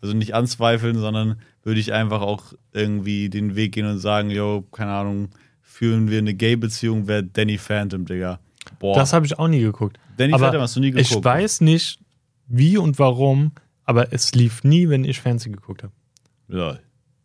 [0.00, 4.64] also nicht anzweifeln, sondern würde ich einfach auch irgendwie den Weg gehen und sagen, yo,
[4.72, 5.28] keine Ahnung,
[5.60, 8.40] führen wir eine Gay-Beziehung, wäre Danny Phantom, Digga.
[8.78, 9.98] Boah, Das habe ich auch nie geguckt.
[10.16, 11.10] Danny aber Phantom hast du nie geguckt.
[11.10, 12.00] Ich weiß nicht,
[12.48, 13.52] wie und warum,
[13.84, 15.92] aber es lief nie, wenn ich Fernsehen geguckt habe.
[16.48, 16.78] Ja.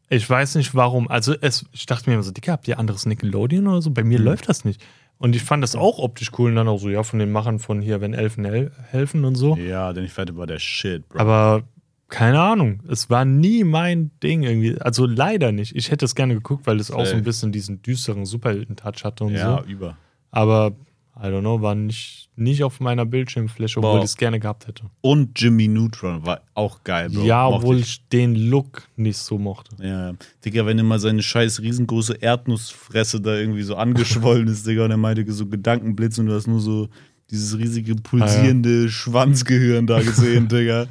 [0.10, 1.10] Ich weiß nicht warum.
[1.10, 3.92] Also es, ich dachte mir immer so, Digga, habt ihr anderes Nickelodeon oder so?
[3.92, 4.10] Bei Mhm.
[4.10, 4.82] mir läuft das nicht.
[5.20, 7.60] Und ich fand das auch optisch cool und dann auch so, ja, von den Machern
[7.60, 9.56] von hier, wenn Elfen hel helfen und so.
[9.58, 11.20] ja, Danny Phantom war der Shit, Bro.
[11.20, 11.64] Aber
[12.08, 14.80] keine Ahnung, es war nie mein Ding irgendwie.
[14.80, 15.76] Also leider nicht.
[15.76, 19.24] Ich hätte es gerne geguckt, weil es auch so ein bisschen diesen düsteren Superhelden-Touch hatte
[19.26, 19.68] und ja, so.
[19.70, 19.98] über.
[20.32, 20.74] Aber,
[21.20, 24.84] I don't know, war nicht, nicht auf meiner Bildschirmfläche, obwohl ich es gerne gehabt hätte.
[25.02, 27.24] Und Jimmy Neutron war auch geil, Bro.
[27.24, 27.86] ja, Mochte obwohl ich.
[27.88, 29.76] ich den Look nicht so mochte.
[29.84, 30.14] Ja,
[30.46, 34.98] Digga, wenn immer seine scheiß riesengroße Erdnussfresse da irgendwie so angeschwollen ist, Digga, und er
[34.98, 36.88] meinte so Gedankenblitz und du hast nur so
[37.32, 40.86] dieses riesige pulsierende Schwanzgehirn da gesehen, Digga.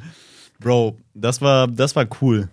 [0.59, 2.49] Bro, das war, das war cool.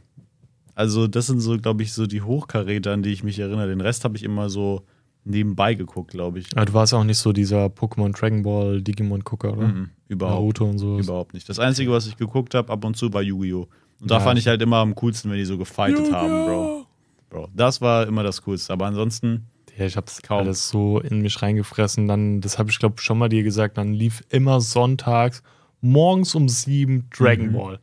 [0.75, 3.69] Also, das sind so, glaube ich, so die Hochkaräter, an die ich mich erinnere.
[3.69, 4.85] Den Rest habe ich immer so
[5.25, 6.49] nebenbei geguckt, glaube ich.
[6.55, 9.69] Ja, du warst auch nicht so dieser Pokémon Dragon Ball Digimon-Gucker, oder?
[9.69, 10.99] Mhm, überhaupt, Naruto und so.
[10.99, 11.49] überhaupt nicht.
[11.49, 13.69] Das Einzige, was ich geguckt habe, ab und zu war Yu-Gi-Oh!
[14.01, 14.21] Und da Ja.
[14.21, 16.87] fand ich halt immer am coolsten, wenn die so gefightet haben, Bro.
[17.31, 17.49] Bro.
[17.55, 18.73] Das war immer das Coolste.
[18.73, 20.41] Aber ansonsten, Ja, ich hab's Kaum.
[20.41, 22.07] alles so in mich reingefressen.
[22.07, 25.43] Dann, das habe ich glaube schon mal dir gesagt, dann lief immer sonntags
[25.81, 27.53] morgens um sieben Dragon Mhm.
[27.55, 27.79] Ball.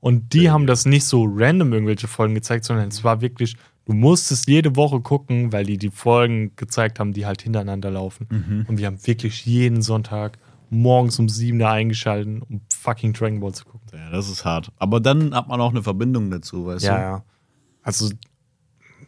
[0.00, 3.92] Und die haben das nicht so random irgendwelche Folgen gezeigt, sondern es war wirklich, du
[3.92, 8.26] musstest jede Woche gucken, weil die die Folgen gezeigt haben, die halt hintereinander laufen.
[8.30, 8.66] Mhm.
[8.68, 10.38] Und wir haben wirklich jeden Sonntag
[10.70, 13.88] morgens um sieben da eingeschaltet, um fucking Dragon Ball zu gucken.
[13.92, 14.70] ja, das ist hart.
[14.78, 17.00] Aber dann hat man auch eine Verbindung dazu, weißt Ja, du?
[17.02, 17.24] ja.
[17.82, 18.10] Also,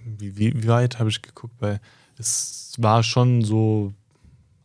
[0.04, 1.54] wie, wie, weit habe ich geguckt?
[1.60, 1.80] Weil
[2.18, 3.92] es war schon so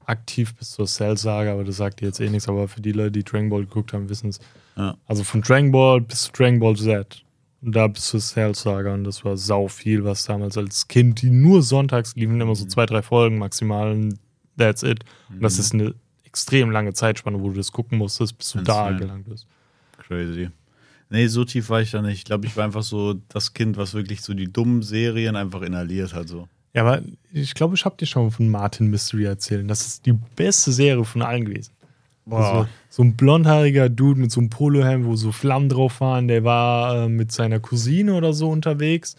[0.06, 2.50] aktiv bis zur Cell-Saga, aber das sagt jetzt eh nichts.
[2.50, 4.40] Aber für die Leute, die Dragon Ball geguckt haben, wissen es.
[4.76, 4.98] Ja.
[5.06, 7.24] Also von Dragon Ball bis zu Dragon Ball Z.
[7.62, 8.94] Und da bis zur Cell-Saga.
[8.94, 12.66] Und das war sau viel, was damals als Kind, die nur sonntags liefen, immer so
[12.66, 13.92] zwei, drei Folgen maximal.
[13.92, 14.20] Und
[14.58, 15.04] that's it.
[15.30, 15.94] Und das ist eine
[16.24, 19.00] extrem lange Zeitspanne, wo du das gucken musstest, bis du Ganz da wild.
[19.00, 19.46] gelangt bist.
[19.98, 20.50] Crazy.
[21.10, 22.20] Nee, so tief war ich da nicht.
[22.20, 25.64] Ich glaube, ich war einfach so das Kind, was wirklich so die dummen Serien einfach
[25.64, 26.28] inhaliert hat.
[26.30, 26.48] So.
[26.74, 27.02] Ja, aber
[27.34, 29.68] ich glaube, ich habe dir schon von Martin Mystery erzählt.
[29.70, 31.72] Das ist die beste Serie von allen gewesen.
[32.38, 36.44] Also, so ein blondhaariger Dude mit so einem Polohelm, wo so Flammen drauf waren, der
[36.44, 39.16] war äh, mit seiner Cousine oder so unterwegs.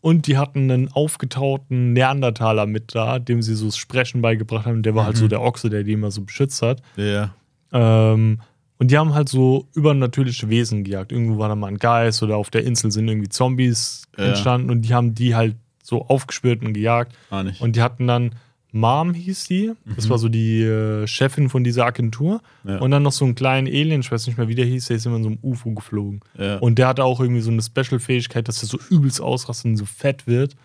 [0.00, 4.82] Und die hatten einen aufgetauten Neandertaler mit da, dem sie so das Sprechen beigebracht haben.
[4.82, 6.82] Der war halt so der Ochse, der die immer so beschützt hat.
[6.96, 7.34] Ja.
[7.72, 8.40] Ähm,
[8.78, 11.10] und die haben halt so übernatürliche Wesen gejagt.
[11.10, 14.24] Irgendwo war da mal ein Geist oder auf der Insel sind irgendwie Zombies Ja.
[14.26, 17.12] entstanden und die haben die halt so aufgespürt und gejagt.
[17.30, 17.60] War nicht.
[17.62, 18.34] Und die hatten dann,
[18.74, 22.40] Mom hieß die, das war so die äh, Chefin von dieser Agentur.
[22.64, 22.78] Ja.
[22.78, 24.96] Und dann noch so einen kleinen Alien, ich weiß nicht mehr, wie der hieß, der
[24.96, 26.20] ist immer in so einem UFO geflogen.
[26.36, 26.58] Ja.
[26.58, 29.84] Und der hatte auch irgendwie so eine Special-Fähigkeit, dass er so übelst ausrastet und so
[29.84, 30.56] fett wird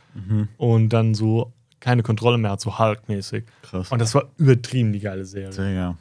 [0.57, 3.45] und dann so keine Kontrolle mehr hat, so Hulk-mäßig.
[3.61, 3.91] Krass.
[3.91, 5.51] Und das war übertrieben die geile Serie.
[5.51, 5.95] Digga.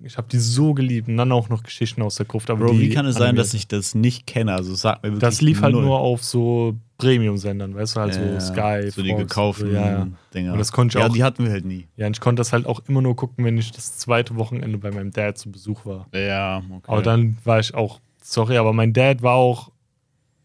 [0.00, 2.50] Ich habe die so geliebt und dann auch noch Geschichten aus der Gruft.
[2.50, 4.52] Aber wie kann es sein, dass ich das nicht kenne?
[4.54, 5.20] Also sag mir wirklich.
[5.20, 5.84] Das lief halt null.
[5.84, 10.06] nur auf so Premium-Sendern, weißt du, halt Ja, so Sky, So die gekauften so, ja.
[10.34, 10.52] Dinger.
[10.52, 11.88] Und das konnte ich ja, auch- die hatten wir halt nie.
[11.96, 14.76] Ja, und ich konnte das halt auch immer nur gucken, wenn ich das zweite Wochenende
[14.76, 16.06] bei meinem Dad zu Besuch war.
[16.12, 16.84] Ja, okay.
[16.92, 19.70] Aber dann war ich auch, sorry, aber mein Dad war auch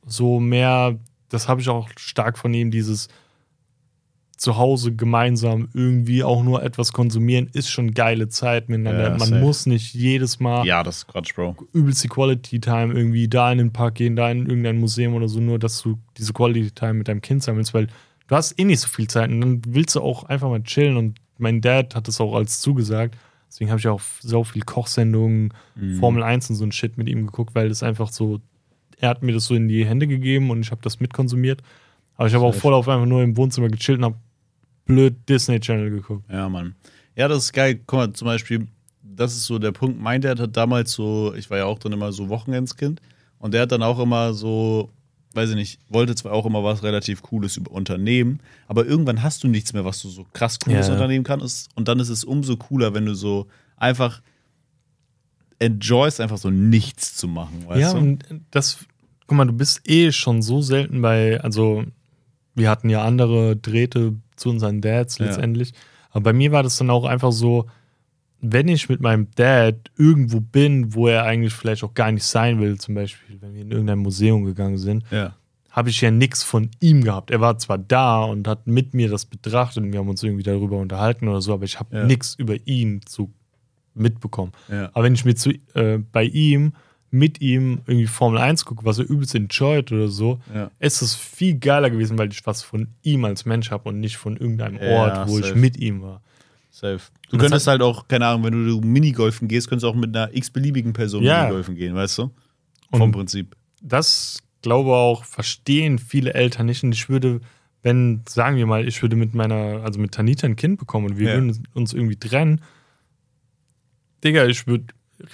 [0.06, 0.98] so mehr,
[1.30, 3.08] das habe ich auch stark von ihm, dieses
[4.42, 9.04] zu Hause gemeinsam irgendwie auch nur etwas konsumieren, ist schon geile Zeit miteinander.
[9.04, 9.40] Ja, Man safe.
[9.42, 11.56] muss nicht jedes Mal Ja, das ist Quatsch, Bro.
[11.74, 15.28] übelst die Quality Time irgendwie da in den Park gehen, da in irgendein Museum oder
[15.30, 17.86] so, nur dass du diese Quality Time mit deinem Kind sammelst, weil
[18.28, 20.98] du hast eh nicht so viel Zeit und dann willst du auch einfach mal chillen
[20.98, 23.16] und mein Dad hat das auch als zugesagt.
[23.48, 25.98] Deswegen habe ich auch so viel Kochsendungen, Mhm.
[26.00, 28.40] Formel 1 und so ein Shit mit ihm geguckt, weil das einfach so,
[29.00, 31.62] er hat mir das so in die Hände gegeben und ich habe das mitkonsumiert.
[32.16, 34.16] Aber ich habe auch voll auf einfach nur im Wohnzimmer gechillt und habe
[34.92, 36.26] blöd Disney Channel geguckt.
[36.32, 36.76] Ja, Mann.
[37.16, 37.80] Ja, das ist geil.
[37.86, 38.68] Guck mal, zum Beispiel,
[39.04, 40.00] das ist so der Punkt.
[40.00, 43.02] Mein Dad hat damals so, ich war ja auch dann immer so Wochenendskind
[43.40, 44.90] und der hat dann auch immer so,
[45.34, 49.44] weiß ich nicht, wollte zwar auch immer was relativ Cooles über Unternehmen, aber irgendwann hast
[49.44, 50.94] du nichts mehr, was du so krass Cooles Ja.
[50.94, 54.22] unternehmen kannst und dann ist es umso cooler, wenn du so einfach
[55.60, 58.00] enjoyst, einfach so nichts zu machen, weißt ja, du?
[58.00, 58.86] und das,
[59.28, 61.84] guck mal, du bist eh schon so selten bei, also
[62.56, 65.26] wir hatten ja andere Drähte zu unseren Dads Ja.
[65.28, 65.74] letztendlich,
[66.12, 67.68] aber bei mir war das dann auch einfach so,
[68.42, 72.60] wenn ich mit meinem Dad irgendwo bin, wo er eigentlich vielleicht auch gar nicht sein
[72.60, 75.36] will, zum Beispiel, wenn wir in irgendein Museum gegangen sind, ja.
[75.70, 77.30] habe ich ja nichts von ihm gehabt.
[77.30, 80.44] Er war zwar da und hat mit mir das betrachtet und wir haben uns irgendwie
[80.44, 82.04] darüber unterhalten oder so, aber ich habe Ja.
[82.06, 83.32] nichts über ihn zu
[83.94, 84.52] mitbekommen.
[84.70, 84.90] Ja.
[84.94, 86.74] Aber wenn ich mir zu, äh, bei ihm,
[87.14, 90.72] mit ihm irgendwie Formel 1 gucke, was er übelst enjoyt oder so, Ja.
[90.80, 94.16] ist es viel geiler gewesen, weil ich was von ihm als Mensch habe und nicht
[94.18, 95.58] von irgendeinem Ja, Ort, wo ich safe.
[95.58, 96.22] mit ihm war.
[96.70, 97.02] Safe.
[97.30, 100.16] Du Und könntest halt auch, keine Ahnung, wenn du Minigolfen gehst, könntest du auch mit
[100.16, 101.42] einer x-beliebigen Person Ja.
[101.44, 102.32] Minigolfen gehen, weißt du?
[102.92, 103.56] Vom Und- Prinzip.
[103.82, 106.84] das glaube auch verstehen viele Eltern nicht.
[106.84, 107.42] Und ich würde,
[107.84, 111.18] wenn, sagen wir mal, ich würde mit meiner, also mit Tanita ein Kind bekommen und
[111.18, 111.36] wir Ja.
[111.36, 112.62] würden uns irgendwie trennen,
[114.24, 114.86] Digga, ich würde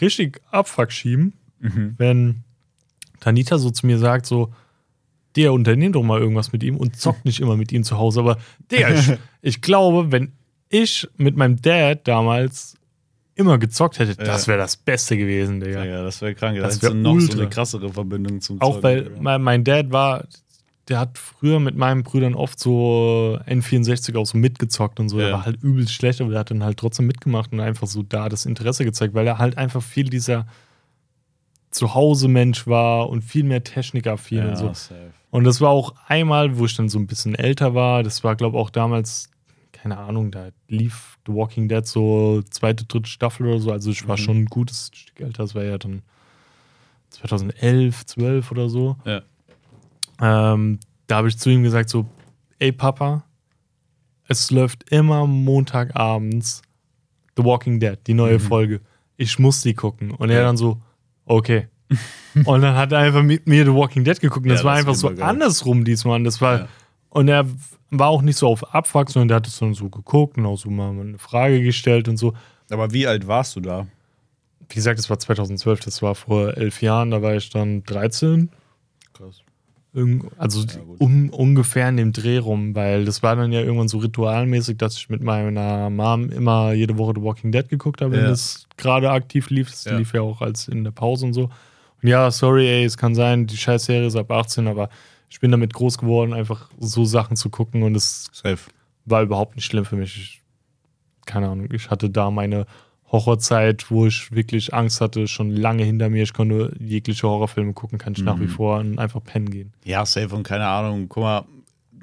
[0.02, 1.96] richtig Abfuck schieben, Mhm.
[1.98, 2.44] wenn
[3.20, 4.54] Tanita so zu mir sagt, so,
[5.36, 8.20] der unternehmt doch mal irgendwas mit ihm und zockt nicht immer mit ihm zu Hause.
[8.22, 8.38] Aber
[8.72, 10.32] Digga, ich, ich glaube, wenn
[10.70, 12.76] ich mit meinem Dad damals
[13.36, 15.84] immer gezockt hätte, das wäre das Beste gewesen, Digga.
[15.86, 16.58] Ja, das wäre krank.
[16.60, 17.42] Das Das wär wäre noch so ultra.
[17.42, 19.38] eine krassere Verbindung zum Auch Zocken, weil Digga.
[19.40, 20.28] mein, Dad war,
[20.88, 25.18] der hat früher mit meinen Brüdern oft so N64 auch so mitgezockt und so.
[25.18, 25.34] Der Ja.
[25.34, 28.28] war halt übelst schlecht, aber der hat dann halt trotzdem mitgemacht und einfach so da
[28.30, 30.48] das Interesse gezeigt, weil er halt einfach viel dieser
[31.72, 34.68] Zuhause-Mensch war und viel mehr technikaffin und so.
[34.74, 35.12] safe.
[35.30, 38.02] Und das war auch einmal, wo ich dann so ein bisschen älter war.
[38.04, 39.30] Das war, glaube ich, auch damals,
[39.74, 43.72] keine Ahnung, da lief The Walking Dead so zweite, dritte Staffel oder so.
[43.72, 44.22] Also ich war Mhm.
[44.22, 45.44] schon ein gutes Stück älter.
[45.44, 46.02] Das war ja dann
[47.10, 48.96] 2011, 12 oder so.
[49.06, 49.22] Ja.
[50.22, 52.06] Ähm, da habe ich zu ihm gesagt so,
[52.60, 53.24] ey Papa,
[54.28, 56.62] es läuft immer Montagabends
[57.38, 58.40] The Walking Dead, die neue Mhm.
[58.42, 58.82] Folge.
[59.16, 60.12] Ich muss die gucken.
[60.12, 60.44] Und er Ja.
[60.46, 60.82] dann so,
[61.28, 61.68] okay.
[62.46, 64.46] und dann hat er einfach mit mir The Walking Dead geguckt.
[64.46, 65.22] Und das Ja, war das einfach so geil.
[65.22, 66.16] andersrum diesmal.
[66.18, 66.68] Und das war, Ja.
[67.10, 67.46] und er
[67.92, 70.58] war auch nicht so auf Abfuck, sondern der hat es dann so geguckt und auch
[70.58, 72.34] so mal eine Frage gestellt und so.
[72.70, 73.88] Aber wie alt warst du da?
[74.68, 78.50] Wie gesagt, das war 2012, das war vor elf Jahren, da war ich dann 13.
[79.14, 79.42] Krass.
[80.38, 83.98] Also Ja, um, ungefähr in dem Dreh rum, weil das war dann ja irgendwann so
[83.98, 88.22] ritualmäßig, dass ich mit meiner Mom immer jede Woche The Walking Dead geguckt habe, wenn
[88.24, 88.28] Ja.
[88.30, 89.70] das gerade aktiv lief.
[89.72, 89.98] Das Ja.
[89.98, 91.46] lief ja auch als in der Pause und so.
[92.04, 94.90] Und ja, sorry, ey, es kann sein, die Scheißserie ist ab 18, aber
[95.30, 98.60] ich bin damit groß geworden, einfach so Sachen zu gucken und es Safe.
[99.06, 100.16] war überhaupt nicht schlimm für mich.
[100.16, 100.42] Ich,
[101.26, 102.66] keine Ahnung, ich hatte da meine
[103.12, 106.24] Horrorzeit, wo ich wirklich Angst hatte, schon lange hinter mir.
[106.24, 108.50] Ich konnte jegliche Horrorfilme gucken, kann ich nach wie Mhm.
[108.50, 109.74] vor und einfach pennen gehen.
[109.86, 111.08] Ja, safe und keine Ahnung.
[111.08, 111.46] Guck mal,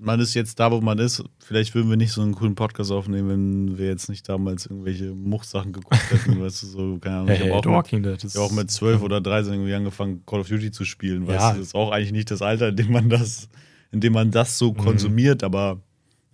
[0.00, 1.22] man ist jetzt da, wo man ist.
[1.40, 5.14] Vielleicht würden wir nicht so einen coolen Podcast aufnehmen, wenn wir jetzt nicht damals irgendwelche
[5.14, 6.40] Muchsachen geguckt hätten.
[6.42, 7.28] weißt du, so, keine Ahnung.
[7.28, 8.24] Hey, ich habe auch, mit- Walking Dead.
[8.24, 11.26] ich hab auch mit 12 oder 13 irgendwie angefangen, Call of Duty zu spielen.
[11.26, 11.52] Weißt Ja.
[11.52, 13.48] du, das ist auch eigentlich nicht das Alter, in dem man das,
[13.92, 14.76] in dem man das so Mhm.
[14.78, 15.80] konsumiert, aber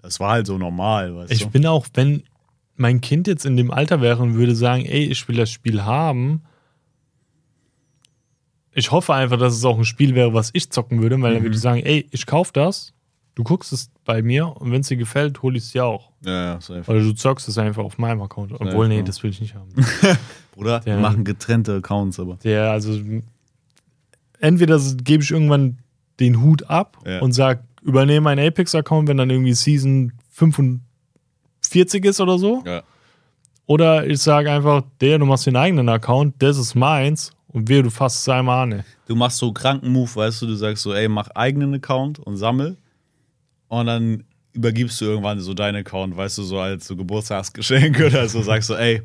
[0.03, 1.51] das war halt so normal, weißt Ich du?
[1.51, 2.23] bin auch, wenn
[2.81, 5.85] mein Kind jetzt in dem Alter wäre und würde sagen, ey, ich will das Spiel
[5.85, 6.43] haben,
[8.73, 11.43] ich hoffe einfach, dass es auch ein Spiel wäre, was ich zocken würde, weil dann
[11.43, 11.47] Mhm.
[11.47, 12.93] würde ich sagen, ey, ich kauf das,
[13.35, 16.11] du guckst es bei mir und wenn es dir gefällt, hol ich es dir auch.
[16.25, 16.91] Ja, ja, safe.
[16.91, 18.53] Oder du zockst es einfach auf meinem Account.
[18.53, 19.71] Obwohl, nee, das will ich nicht haben.
[20.53, 21.01] Bruder, wir Ja.
[21.01, 22.37] machen getrennte Accounts, aber.
[22.45, 22.99] Der, also,
[24.39, 25.79] entweder gebe ich irgendwann
[26.21, 27.21] den Hut ab Ja.
[27.21, 30.13] und sag, übernehme meinen Apex-Account, wenn dann irgendwie Season
[31.71, 32.63] 45 ist oder so.
[32.67, 32.83] Ja.
[33.67, 37.83] Oder ich sage einfach, der, du machst den eigenen Account, das ist meins und wehe,
[37.83, 38.73] du fasst es einmal an.
[38.73, 38.81] ey.
[39.07, 42.19] Du machst so einen kranken Move, weißt du, du sagst so, ey, mach eigenen Account
[42.19, 42.77] und sammel.
[43.69, 48.29] Und dann übergibst du irgendwann so deinen Account, weißt du, so als so Geburtstagsgeschenk oder
[48.29, 49.03] so, sagst du, ey,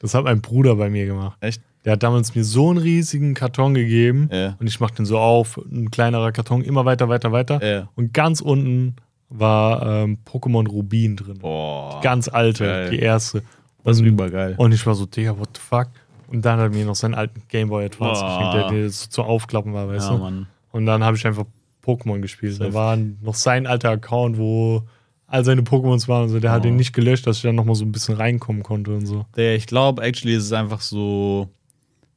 [0.00, 1.36] Das hat mein Bruder bei mir gemacht.
[1.40, 1.62] echt?
[1.84, 4.56] Der hat damals mir so einen riesigen Karton gegeben Ja.
[4.58, 7.64] und ich mach den so auf, ein kleinerer Karton, immer weiter, weiter, weiter.
[7.64, 7.88] Ja.
[7.94, 8.96] Und ganz unten
[9.28, 11.38] war ähm, Pokémon Rubin drin.
[11.38, 12.00] Boah.
[12.02, 12.90] Ganz alte, Geil.
[12.90, 13.42] die erste.
[13.84, 14.54] das ist Und- übergeil.
[14.56, 15.88] Und ich war so, Digga, what the fuck?
[16.28, 18.50] Und dann hat er mir noch seinen alten Gameboy Advance Boah.
[18.50, 20.22] geschenkt, der, der so zu aufklappen war, weißt ja, du?
[20.22, 20.46] Mann.
[20.72, 21.44] Und dann habe ich einfach
[21.84, 22.54] Pokémon gespielt.
[22.54, 22.70] Safe.
[22.70, 24.82] Da war noch sein alter Account, wo
[25.26, 26.22] all seine Pokémons waren.
[26.22, 26.68] Also der hat Oh.
[26.68, 29.24] ihn nicht gelöscht, dass ich dann nochmal so ein bisschen reinkommen konnte und so.
[29.36, 31.48] Der, ich glaube, actually ist es einfach so,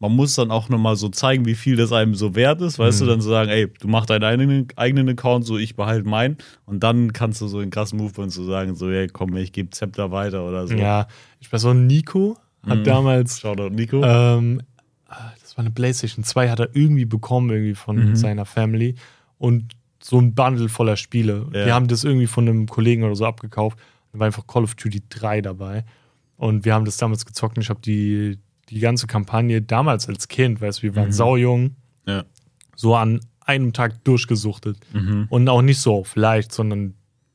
[0.02, 3.00] man muss dann auch nochmal so zeigen, wie viel das einem so wert ist, weißt
[3.02, 3.06] Mhm.
[3.06, 6.38] du, dann so sagen, ey, du machst deinen eigenen, eigenen Account, so ich behalte meinen
[6.66, 9.54] und dann kannst du so einen krassen Move von zu sagen, so, ey, komm, ich
[9.54, 10.74] gebe Zepter weiter oder so.
[10.76, 11.08] Ja,
[11.40, 12.36] ich weiß auch, Nico
[12.68, 12.84] hat Mhm.
[12.84, 14.04] damals, Shoutout Nico.
[14.04, 14.62] ähm,
[15.42, 18.16] das war eine Playstation 2, hat er irgendwie bekommen, irgendwie von Mhm.
[18.16, 18.96] seiner Family.
[19.38, 21.46] Und so ein Bundle voller Spiele.
[21.54, 21.66] Ja.
[21.66, 23.78] Wir haben das irgendwie von einem Kollegen oder so abgekauft.
[24.14, 25.86] Da war einfach Call of Duty 3 dabei.
[26.38, 28.40] Und wir haben das damals gezockt und ich habe die,
[28.71, 31.12] die ganze Kampagne damals als Kind, weißt du, wir waren Mhm.
[31.13, 31.75] saujung,
[32.07, 32.23] ja.
[32.75, 34.77] so an einem Tag durchgesuchtet.
[34.93, 35.27] Mhm.
[35.29, 36.93] Und auch nicht so auf leicht, sondern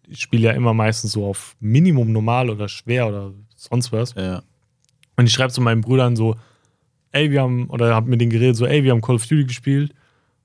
[0.08, 4.14] ich spiele ja immer meistens so auf Minimum normal oder schwer oder sonst was.
[4.14, 4.42] Ja.
[5.16, 6.36] Und ich schreibe zu meinen Brüdern so,
[7.12, 9.44] ey, wir haben, oder hab mit denen geredet, so, ey, wir haben Call of Duty
[9.44, 9.92] gespielt.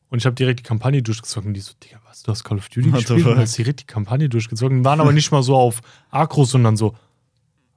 [0.10, 1.50] Und ich habe direkt die Kampagne durchgezogen.
[1.50, 3.22] Und die so, Digga, was, du hast Call of Duty What gespielt?
[3.24, 3.38] Fuck?
[3.38, 4.84] hast direkt die Kampagne durchgezogen.
[4.84, 6.96] Waren aber nicht mal so auf Akro, sondern so,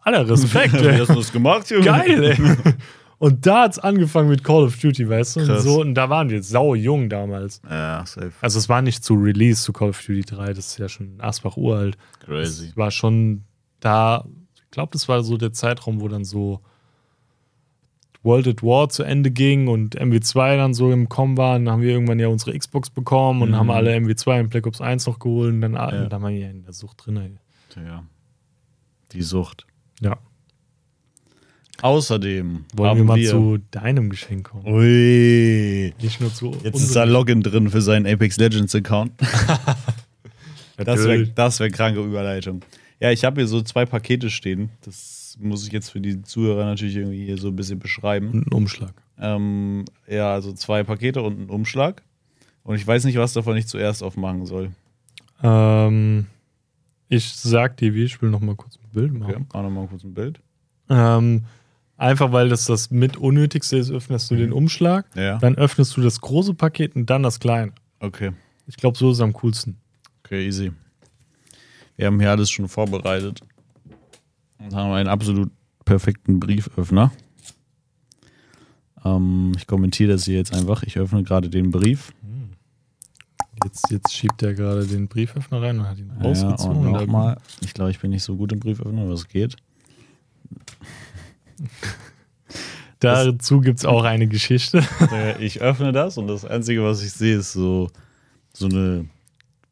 [0.00, 1.85] Alter, Respekt, Wie hast du das gemacht, Junge?
[1.85, 2.37] Geil, ey.
[3.25, 5.41] Und da hat's angefangen mit Call of Duty, weißt du?
[5.41, 7.63] Und, so, und da waren wir sau jung damals.
[7.69, 8.33] Ja, safe.
[8.43, 11.15] Also es war nicht zu Release zu Call of Duty 3, das ist ja schon
[11.21, 11.97] Asbach uralt.
[12.21, 12.69] Crazy.
[12.69, 13.45] Es war schon
[13.81, 16.61] da, ich glaube, das war so der Zeitraum, wo dann so
[18.23, 21.57] World at War zu Ende ging und MW2 dann so im Kommen war.
[21.57, 23.57] Und dann haben wir irgendwann ja unsere Xbox bekommen und Mhm.
[23.57, 25.53] haben alle MW2 und Black Ops 1 noch geholt.
[25.53, 26.07] Und dann, Ja.
[26.07, 27.17] dann waren wir ja in der Sucht drin.
[27.17, 27.85] ey.
[27.85, 28.05] Ja.
[29.13, 29.67] Die Sucht.
[30.01, 30.17] Ja.
[31.85, 34.67] Außerdem Wollen wir mal wir zu deinem Geschenk kommen?
[34.67, 35.93] Ui.
[36.01, 39.13] Nicht nur zu Jetzt ist da Login drin für seinen Apex Legends Account.
[40.77, 42.63] Das wäre das wär kranke Überleitung.
[42.99, 44.71] Ja, ich habe hier so zwei Pakete stehen.
[44.81, 48.31] Das muss ich jetzt für die Zuhörer natürlich irgendwie hier so ein bisschen beschreiben.
[48.31, 48.93] Und ein Umschlag.
[49.21, 52.03] Ähm, ja, also zwei Pakete und ein Umschlag.
[52.65, 54.73] Und ich weiß nicht, was davon ich zuerst aufmachen soll.
[55.45, 56.27] Ähm,
[57.09, 59.33] ich sag dir, wie, ich will noch mal kurz ein Bild machen.
[59.33, 60.41] Okay, mach nochmal kurz ein Bild.
[60.91, 61.45] Ähm,
[61.97, 65.38] Einfach weil das das mit Unnötigste ist, öffnest du den Umschlag, Ja.
[65.38, 67.73] dann öffnest du das große Paket und dann das kleine.
[68.01, 68.33] Okay.
[68.67, 69.77] Ich glaube, so ist es am coolsten.
[70.25, 70.73] Okay, easy.
[71.97, 73.40] Wir haben hier alles schon vorbereitet.
[74.59, 75.51] Und haben einen absolut
[75.85, 77.13] perfekten Brieföffner.
[79.05, 80.83] Ähm, ich kommentiere das hier jetzt einfach.
[80.83, 82.13] Ich öffne gerade den Brief.
[83.63, 86.87] Jetzt, jetzt schiebt er gerade den Brieföffner rein und hat ihn Ja, rausgezogen.
[86.87, 87.37] und da- nochmal.
[87.61, 89.57] Ich glaube, ich bin nicht so gut im Brieföffner, aber es geht.
[93.00, 94.83] Dazu gibt es auch eine Geschichte.
[95.40, 97.90] Ich öffne das und das Einzige, was ich sehe, ist so,
[98.52, 99.07] so eine,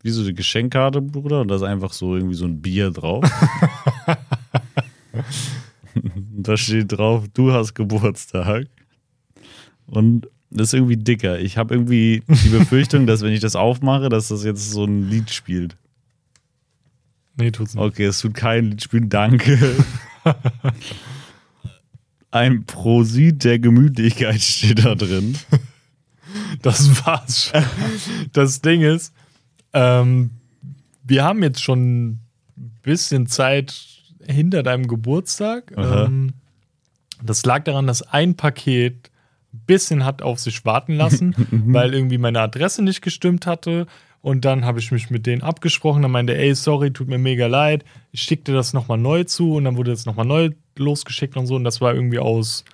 [0.03, 1.41] wie so eine Geschenkkarte, Bruder.
[1.41, 3.24] Und da ist einfach so irgendwie so ein Bier drauf.
[5.95, 8.66] und da steht drauf, du hast Geburtstag.
[9.87, 11.39] Und das ist irgendwie dicker.
[11.39, 15.09] Ich habe irgendwie die Befürchtung, dass wenn ich das aufmache, dass das jetzt so ein
[15.09, 15.76] Lied spielt.
[17.37, 17.83] nee, tut's nicht.
[17.83, 19.76] Okay, es tut kein Lied spielen, danke.
[22.33, 25.39] Ein Prosit der Gemütlichkeit steht da drin.
[26.62, 27.62] Das war's schon.
[28.33, 29.12] Das Ding ist,
[29.74, 30.30] ähm,
[31.05, 32.20] wir haben jetzt schon ein
[32.83, 33.74] bisschen Zeit
[34.26, 35.74] hinter deinem Geburtstag.
[35.76, 36.33] Ähm,
[37.22, 39.11] das lag daran, dass ein Paket
[39.53, 43.87] ein bisschen hat auf sich warten lassen, weil irgendwie meine Adresse nicht gestimmt hatte.
[44.22, 46.01] Und dann habe ich mich mit denen abgesprochen.
[46.03, 47.85] Dann meinte, ey, sorry, tut mir mega leid.
[48.12, 51.55] Ich schickte das nochmal neu zu und dann wurde das nochmal neu losgeschickt und so.
[51.57, 52.64] Und das war irgendwie aus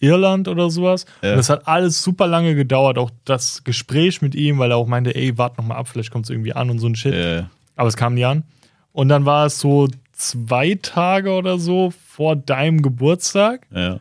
[0.00, 1.06] Irland oder sowas.
[1.22, 1.30] Ja.
[1.32, 2.98] Und das hat alles super lange gedauert.
[2.98, 6.26] Auch das Gespräch mit ihm, weil er auch meinte, ey, wart nochmal ab, vielleicht kommt
[6.26, 7.14] es irgendwie an und so ein Shit.
[7.14, 7.44] Äh,
[7.76, 8.44] Aber es kam nie an.
[8.92, 13.66] Und dann war es so zwei Tage oder so vor deinem Geburtstag.
[13.74, 13.98] ja.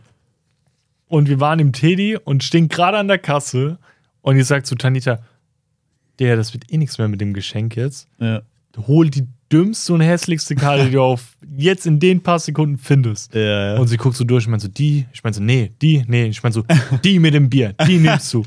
[1.07, 3.77] Und wir waren im Teddy und stehen gerade an der Kasse.
[4.23, 5.19] Und ich sag zu Tanita,
[6.17, 8.07] der, das wird eh nichts mehr mit dem Geschenk jetzt.
[8.17, 8.41] Ja.
[8.87, 13.33] Hol die dümmste und hässlichste Karte, die du auf jetzt in den paar Sekunden findest.
[13.35, 13.79] Ja, ja.
[13.79, 15.05] Und sie guckt so durch und meint so, die?
[15.13, 16.25] Ich meine so, nee, die, nee.
[16.25, 16.63] Ich meine so,
[17.03, 18.43] die mit dem Bier, die nimmst du.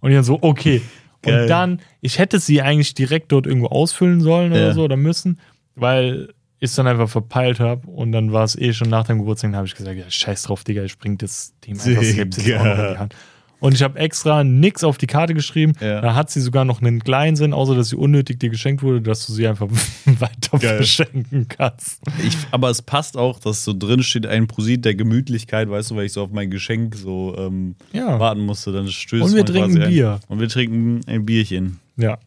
[0.00, 0.82] Und ich dann so, okay.
[1.22, 1.42] Geil.
[1.42, 4.58] Und dann, ich hätte sie eigentlich direkt dort irgendwo ausfüllen sollen Ja.
[4.58, 5.40] oder so oder müssen,
[5.74, 6.28] weil
[6.60, 9.50] ich es dann einfach verpeilt habe und dann war es eh schon nach dem Geburtstag,
[9.50, 12.44] dann habe ich gesagt, ja, scheiß drauf, Digga, ich bring das Team einfach, ich heb's
[12.44, 13.14] jetzt auch noch in die Hand.
[13.60, 15.72] Und ich habe extra nix auf die Karte geschrieben.
[15.80, 16.00] Ja.
[16.00, 19.00] Da hat sie sogar noch einen kleinen Sinn, außer dass sie unnötig dir geschenkt wurde,
[19.02, 19.66] dass du sie einfach
[20.04, 20.76] weiter Geil.
[20.76, 22.00] verschenken kannst.
[22.24, 25.96] Ich, aber es passt auch, dass so drin steht ein Prosit der Gemütlichkeit, weißt du,
[25.96, 28.20] weil ich so auf mein Geschenk so ähm, Ja.
[28.20, 28.70] warten musste.
[28.70, 30.20] Dann stößt Und wir trinken quasi ein- Bier.
[30.28, 31.80] Und wir trinken ein Bierchen.
[31.96, 32.18] Ja.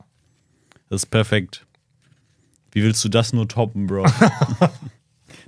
[0.90, 1.66] Das ist perfekt.
[2.74, 4.06] Wie willst du das nur toppen, Bro?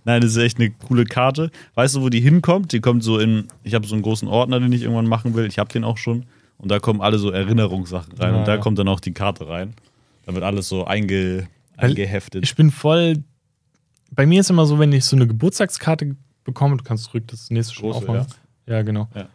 [0.05, 1.49] Nein, das ist echt eine coole Karte.
[1.75, 2.71] Weißt du, wo die hinkommt?
[2.73, 5.45] Die kommt so in, ich habe so einen großen Ordner, den ich irgendwann machen will.
[5.45, 6.25] Ich habe den auch schon.
[6.57, 8.33] Und da kommen alle so Erinnerungssachen rein.
[8.33, 8.61] Ja, und da ja.
[8.61, 9.73] kommt dann auch die Karte rein.
[10.25, 11.47] Da wird alles so einge,
[11.77, 12.43] eingeheftet.
[12.43, 13.23] Ich bin voll.
[14.11, 17.49] Bei mir ist immer so, wenn ich so eine Geburtstagskarte bekomme, du kannst zurück das
[17.49, 18.33] nächste schon Große, aufmachen.
[18.67, 19.09] Ja, genau.
[19.15, 19.27] Ja.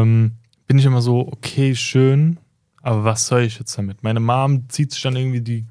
[0.00, 0.32] Ähm,
[0.66, 2.38] bin ich immer so, okay, schön,
[2.82, 4.02] aber was soll ich jetzt damit?
[4.02, 5.66] Meine Mom zieht sich dann irgendwie die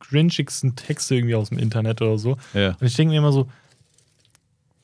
[0.00, 2.36] cringigsten Texte irgendwie aus dem Internet oder so.
[2.54, 2.70] ja.
[2.80, 3.48] Und ich denke mir immer so,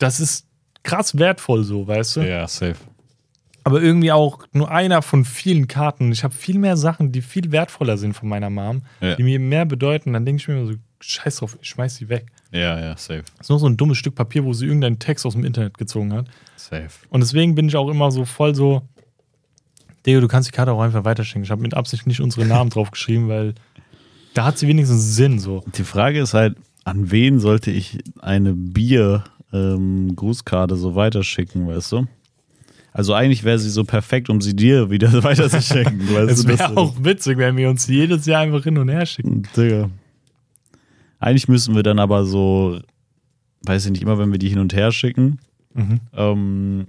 [0.03, 0.46] das ist
[0.82, 2.20] krass wertvoll so, weißt du?
[2.22, 2.76] ja, safe.
[3.64, 6.11] aber irgendwie auch nur einer von vielen Karten.
[6.12, 9.14] Ich habe viel mehr Sachen, die viel wertvoller sind von meiner Mom, Ja.
[9.14, 10.12] die mir mehr bedeuten.
[10.12, 12.26] Dann denke ich mir immer so, scheiß drauf, ich schmeiß sie weg.
[12.50, 13.22] Ja, ja, safe.
[13.38, 15.78] Das ist nur so ein dummes Stück Papier, wo sie irgendeinen Text aus dem Internet
[15.78, 16.26] gezogen hat.
[16.57, 16.88] Safe.
[17.09, 18.82] Und deswegen bin ich auch immer so voll so,
[20.05, 21.44] Deo, du kannst die Karte auch einfach weiterschenken.
[21.44, 23.55] Ich habe mit Absicht nicht unsere Namen drauf geschrieben, weil
[24.34, 25.62] da hat sie wenigstens Sinn so.
[25.76, 28.55] Die Frage ist halt, an wen sollte ich eine
[29.53, 32.07] Bier-Grußkarte so weiterschicken, weißt du?
[32.92, 36.12] Also eigentlich wäre sie so perfekt, um sie dir wieder weiterzuschenken.
[36.12, 39.44] weißt Es wäre auch witzig, wenn wir uns jedes Jahr einfach hin und her schicken.
[39.57, 39.90] Digga.
[41.18, 42.80] Eigentlich müssen wir dann aber so,
[43.64, 45.38] weiß ich nicht, immer wenn wir die hin und her schicken,
[45.74, 46.00] Mhm.
[46.14, 46.86] ähm,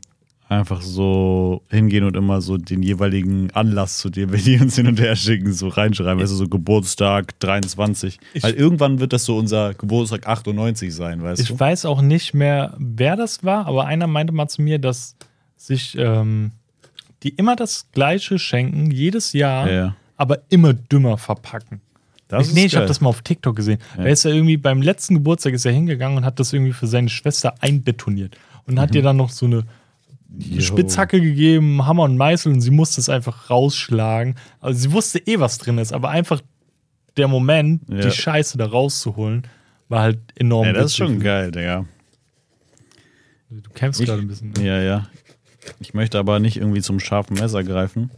[0.59, 4.87] einfach so hingehen und immer so den jeweiligen Anlass zu dir, wenn die uns hin
[4.87, 6.19] und her schicken, so reinschreiben.
[6.19, 8.19] Also so Geburtstag 23.
[8.33, 11.59] Ich- Weil irgendwann wird das so unser Geburtstag 98 sein, weißt Ich du?
[11.59, 15.15] weiß auch nicht mehr, wer das war, aber einer meinte mal zu mir, dass
[15.57, 16.51] sich ähm,
[17.23, 21.81] die immer das Gleiche schenken, jedes Jahr, Ja, aber immer dümmer verpacken.
[22.27, 23.77] Das ich, nee, ich habe das mal auf TikTok gesehen.
[23.97, 24.05] Ja.
[24.05, 26.87] Er ist ja irgendwie beim letzten Geburtstag ist er hingegangen und hat das irgendwie für
[26.87, 28.35] seine Schwester einbetoniert
[28.65, 29.63] und hat ihr dann noch so eine
[30.37, 30.61] Jo.
[30.61, 34.35] Spitzhacke gegeben, Hammer und Meißel und sie musste es einfach rausschlagen.
[34.59, 36.41] Also sie wusste eh, was drin ist, aber einfach
[37.17, 38.01] der Moment, Ja.
[38.01, 39.43] die Scheiße da rauszuholen,
[39.89, 40.65] war halt enorm.
[40.65, 41.85] Ja, das ist schon geil, Digga.
[43.51, 44.51] Du kämpfst Ich- gerade ein bisschen.
[44.53, 44.65] Ne?
[44.65, 45.07] Ja, ja.
[45.79, 48.09] Ich möchte aber nicht irgendwie zum scharfen Messer greifen.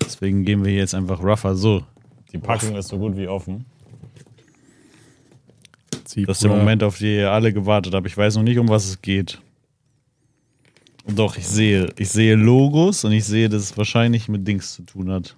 [0.00, 1.56] Deswegen gehen wir hier jetzt einfach rougher.
[1.56, 1.82] So,
[2.32, 3.64] die Packung ist so gut wie offen.
[6.04, 8.06] Das ist der Moment, auf den ihr alle gewartet habt.
[8.06, 9.40] Ich weiß noch nicht, um was es geht.
[11.14, 14.82] Doch, ich sehe, ich sehe Logos und ich sehe, dass es wahrscheinlich mit Dings zu
[14.82, 15.34] tun hat.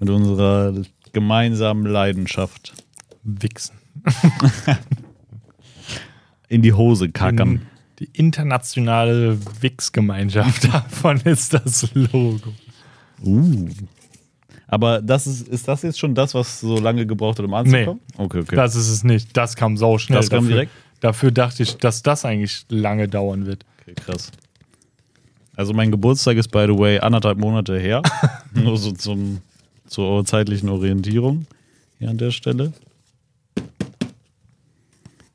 [0.00, 0.74] Mit unserer
[1.12, 2.74] gemeinsamen Leidenschaft.
[3.22, 3.76] Wichsen.
[6.48, 7.62] In die Hose kackern.
[8.00, 10.64] Die internationale Wix-Gemeinschaft.
[10.72, 12.52] Davon ist das Logo.
[13.24, 13.68] Uh.
[14.66, 18.00] Aber das ist, ist das jetzt schon das, was so lange gebraucht hat, um anzukommen?
[18.16, 18.56] Okay, okay.
[18.56, 19.36] Das ist es nicht.
[19.36, 20.18] Das kam sau schnell.
[20.18, 20.72] Das kam dafür, direkt?
[20.98, 23.64] Dafür dachte ich, dass das eigentlich lange dauern wird.
[23.82, 24.32] okay, krass.
[25.56, 28.02] Also mein Geburtstag ist, by the way, anderthalb Monate her.
[28.52, 29.38] Nur so zum,
[29.86, 31.46] zur zeitlichen Orientierung
[31.98, 32.72] hier an der Stelle.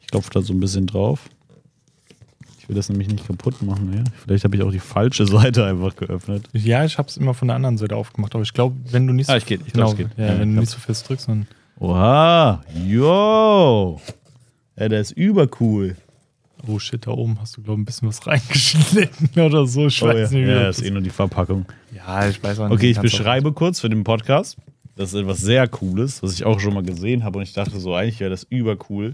[0.01, 1.29] Ich klopfe da so ein bisschen drauf.
[2.59, 3.91] Ich will das nämlich nicht kaputt machen.
[3.95, 4.03] Ja?
[4.23, 6.47] Vielleicht habe ich auch die falsche Seite einfach geöffnet.
[6.53, 9.13] Ja, ich habe es immer von der anderen Seite aufgemacht, aber ich glaube, wenn du
[9.13, 10.17] nicht Ah, so, ich geht, ich genau, glaub, es geht.
[10.17, 11.47] Ja, Ja, wenn du nicht so fest drückst, dann
[11.79, 14.01] Oha, yo.
[14.77, 15.95] Ja, der ist übercool.
[16.67, 19.87] Oh shit, da oben hast du glaube ich ein bisschen was reingeschnitten oder so.
[19.87, 21.65] Ich Oh, ja, weiß nicht, wie ja, das ist eh nur die Verpackung.
[21.95, 22.75] ja, ich weiß auch nicht.
[22.77, 24.57] Okay, ich beschreibe kurz für den Podcast.
[24.95, 27.79] Das ist etwas sehr Cooles, was ich auch schon mal gesehen habe und ich dachte
[27.79, 29.13] so, eigentlich wäre das übercool.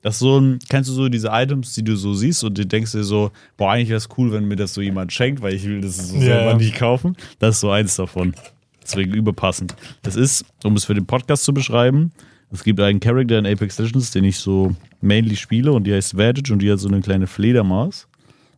[0.00, 2.64] Das ist so ein, kennst du so diese Items, die du so siehst und du
[2.64, 5.54] denkst dir so, boah, eigentlich wäre es cool, wenn mir das so jemand schenkt, weil
[5.54, 6.56] ich will das so Ja, selber ja.
[6.56, 7.16] nicht kaufen.
[7.40, 8.32] Das ist so eins davon.
[8.80, 9.74] Deswegen überpassend.
[10.04, 12.12] Es ist, um es für den Podcast zu beschreiben,
[12.50, 16.16] es gibt einen Charakter in Apex Legends, den ich so mainly spiele und die heißt
[16.16, 18.08] Vantage und die hat so eine kleine Fledermaus.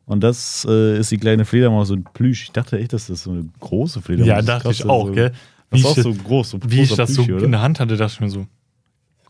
[0.07, 2.45] Und das äh, ist die kleine Fledermaus und Plüsch.
[2.45, 4.47] Ich dachte echt, dass das so eine große Fledermaus Ja, ist.
[4.49, 5.33] dachte Krass, ich dass auch, so, gell?
[5.71, 6.51] Das ist auch so groß.
[6.51, 8.47] So wie ich das so Plüschi, in der Hand hatte, dachte ich mir so,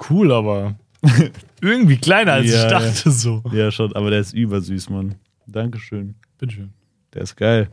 [0.09, 0.77] cool, aber
[1.61, 3.43] irgendwie kleiner als Ja, ich dachte so.
[3.53, 5.17] Ja, schon, aber der ist übersüß, Mann.
[5.47, 6.15] Dankeschön.
[6.39, 6.71] Bitteschön.
[7.13, 7.69] Der ist geil.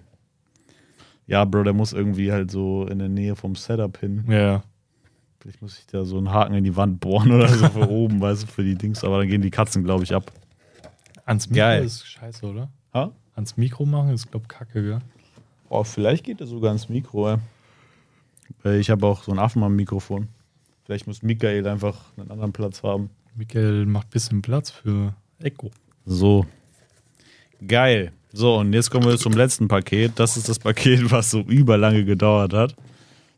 [1.27, 4.23] Ja, Bro, der muss irgendwie halt so in der Nähe vom Setup hin.
[4.27, 4.63] Ja, ja.
[5.39, 8.19] Vielleicht muss ich da so einen Haken in die Wand bohren oder so für oben,
[8.21, 9.03] weißt du, für die Dings.
[9.03, 10.31] Aber dann gehen die Katzen, glaube ich, ab.
[11.25, 11.83] Ans Mikro Geil.
[11.83, 12.69] ist scheiße, oder?
[12.93, 13.11] Ha?
[13.35, 14.99] Ans Mikro machen ist, glaube ich, kacke, gell?
[15.69, 17.37] Oh, vielleicht geht er sogar ins Mikro, ey.
[18.63, 20.29] Weil Ich habe auch so einen Affen am Mikrofon.
[20.85, 23.09] Vielleicht muss Michael einfach einen anderen Platz haben.
[23.35, 25.69] Michael macht ein bisschen Platz für Echo.
[26.05, 26.45] So.
[27.67, 28.13] Geil.
[28.31, 30.13] So, und jetzt kommen wir zum letzten Paket.
[30.15, 32.75] Das ist das Paket, was so überlange gedauert hat.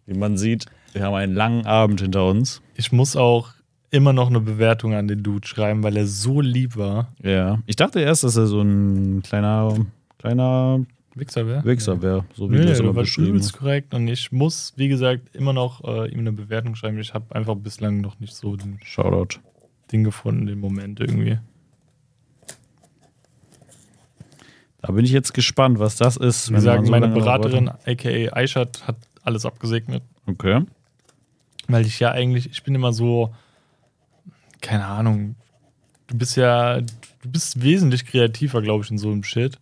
[0.06, 2.62] Wie man sieht, wir haben einen langen Abend hinter uns.
[2.76, 3.50] Ich muss auch
[3.92, 7.08] immer noch eine Bewertung an den Dude schreiben, weil er so lieb war.
[7.24, 7.60] Ja.
[7.66, 9.74] Ich dachte erst, dass er so ein kleiner,
[10.20, 10.86] kleiner
[11.16, 11.66] Wichser wäre?
[11.66, 13.54] Wichser wäre, so wie Nee, du das der immer war beschrieben hast.
[13.58, 17.00] korrekt und ich muss, wie gesagt, immer noch äh, ihm eine Bewertung schreiben.
[17.00, 19.40] Ich habe einfach bislang noch nicht so den Shoutout.
[19.92, 21.40] Ding gefunden, den Moment irgendwie.
[24.82, 26.50] Da bin ich jetzt gespannt, was das ist.
[26.52, 30.04] Wie gesagt, so meine Beraterin, aka Aishat, hat alles abgesegnet.
[30.26, 30.62] Okay.
[31.70, 33.34] Weil ich ja eigentlich, ich bin immer so,
[34.62, 35.36] keine Ahnung,
[36.08, 39.58] du bist ja, du bist wesentlich kreativer, glaube ich, in so einem Shit.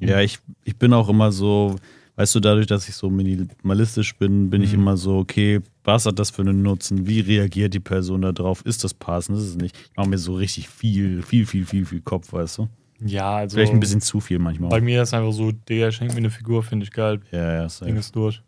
[0.00, 1.76] Ja, ich, ich bin auch immer so,
[2.16, 4.80] weißt du, dadurch, dass ich so minimalistisch bin, bin ich Mhm.
[4.80, 7.06] immer so, okay, was hat das für einen Nutzen?
[7.06, 8.62] Wie reagiert die Person da drauf?
[8.64, 9.38] Ist das passend?
[9.38, 9.76] Ist es nicht?
[9.76, 12.68] Ich mache mir so richtig viel, viel, viel, viel, viel Kopf, weißt du?
[13.04, 14.70] Ja, also Vielleicht ein bisschen zu viel manchmal.
[14.70, 17.20] bei mir ist einfach so, Digga, schenk mir eine Figur, finde ich geil.
[17.30, 17.92] ja, ja, Ding safe.
[17.92, 18.42] ist durch.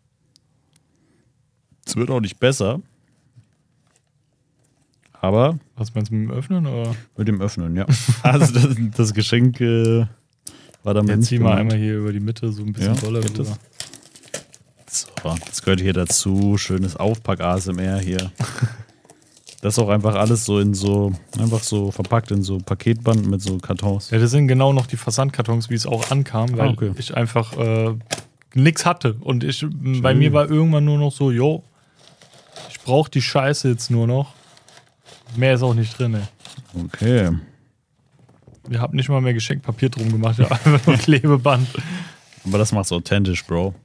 [1.91, 2.79] Es wird auch nicht besser.
[5.19, 6.65] Aber Was meinst du mit dem Öffnen?
[6.65, 6.95] Oder?
[7.17, 7.85] mit dem Öffnen, ja.
[8.23, 10.05] also das, das Geschenk äh,
[10.83, 13.21] war damit Jetzt zieh mal einmal hier über die Mitte so ein bisschen Ja, doller
[13.23, 13.43] rüber.
[14.87, 15.07] So,
[15.45, 16.57] das gehört hier dazu.
[16.57, 18.31] Schönes Aufpack-ASMR hier.
[19.61, 23.43] Das ist auch einfach alles so in so, einfach so verpackt in so Paketband mit
[23.43, 24.09] so Kartons.
[24.09, 26.91] Ja, das sind genau noch die Versandkartons, wie es auch ankam, weil Ah, okay.
[26.97, 27.93] ich einfach äh,
[28.55, 29.17] nichts hatte.
[29.19, 29.63] Und ich,
[30.01, 31.39] bei mir war irgendwann nur noch so, ich
[32.83, 34.33] brauche die Scheiße jetzt nur noch.
[35.35, 36.85] Mehr ist auch nicht drin, ey.
[36.85, 37.31] Okay.
[38.67, 41.67] Wir haben nicht mal mehr Geschenkpapier drum gemacht, ja, einfach nur Klebeband.
[42.45, 43.75] Aber das macht's authentisch, Bro.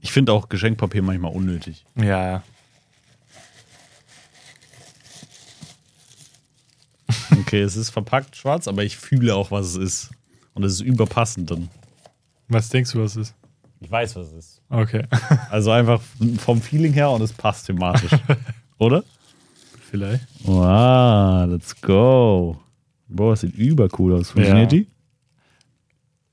[0.00, 1.84] Ich finde auch Geschenkpapier manchmal unnötig.
[1.96, 2.42] Ja, ja.
[7.40, 10.10] Okay, es ist verpackt schwarz, aber ich fühle auch, was es ist.
[10.54, 11.68] Und es ist überpassend dann.
[12.48, 13.34] Was denkst du, was ist?
[13.80, 14.62] Ich weiß, was es ist.
[14.70, 15.04] Okay,
[15.50, 16.00] Also einfach
[16.38, 18.10] vom Feeling her und es passt thematisch.
[18.78, 19.04] Oder?
[19.90, 20.26] vielleicht.
[20.42, 22.58] Wow, let's go.
[23.08, 24.30] Boah, das sieht übercool aus.
[24.30, 24.78] Funktioniert Ja.
[24.80, 24.86] die?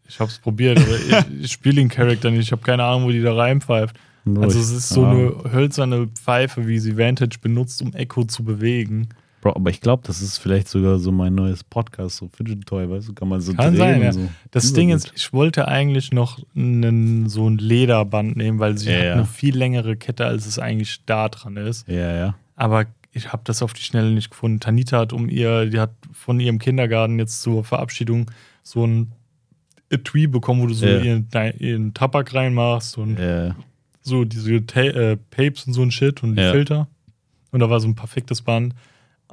[0.08, 0.96] Ich hab's probiert, aber
[1.30, 2.42] ich, ich spiele den Charakter nicht.
[2.42, 3.96] Ich habe keine Ahnung, wo die da reinpfeift.
[4.26, 9.10] Also es ist so eine hölzerne Pfeife, wie sie Vantage benutzt, um Echo zu bewegen.
[9.44, 12.90] Bro, aber ich glaube, das ist vielleicht sogar so mein neues Podcast, so Fidget Toy,
[12.90, 14.14] weißt du, kann man so Kann drehen sein, ja.
[14.14, 14.30] so.
[14.52, 14.78] Das Übergut.
[14.78, 19.04] Ding ist, ich wollte eigentlich noch einen, so ein Lederband nehmen, weil sie Ja, hat
[19.04, 19.14] ja.
[19.16, 21.86] eine viel längere Kette, als es eigentlich da dran ist.
[21.90, 22.36] Ja, ja.
[22.56, 24.62] Aber ich habe das auf die Schnelle nicht gefunden.
[24.62, 28.32] Tanita hat um ihr, die hat von ihrem Kindergarten jetzt zur Verabschiedung
[28.62, 29.12] so ein
[29.90, 31.28] Etui bekommen, wo du so ihren,
[31.60, 33.18] ihren Tabak reinmachst und
[34.02, 36.36] so diese Ta äh, Papes und so ein Shit und.
[36.36, 36.88] Filter.
[37.52, 38.74] Und da war so ein perfektes Band.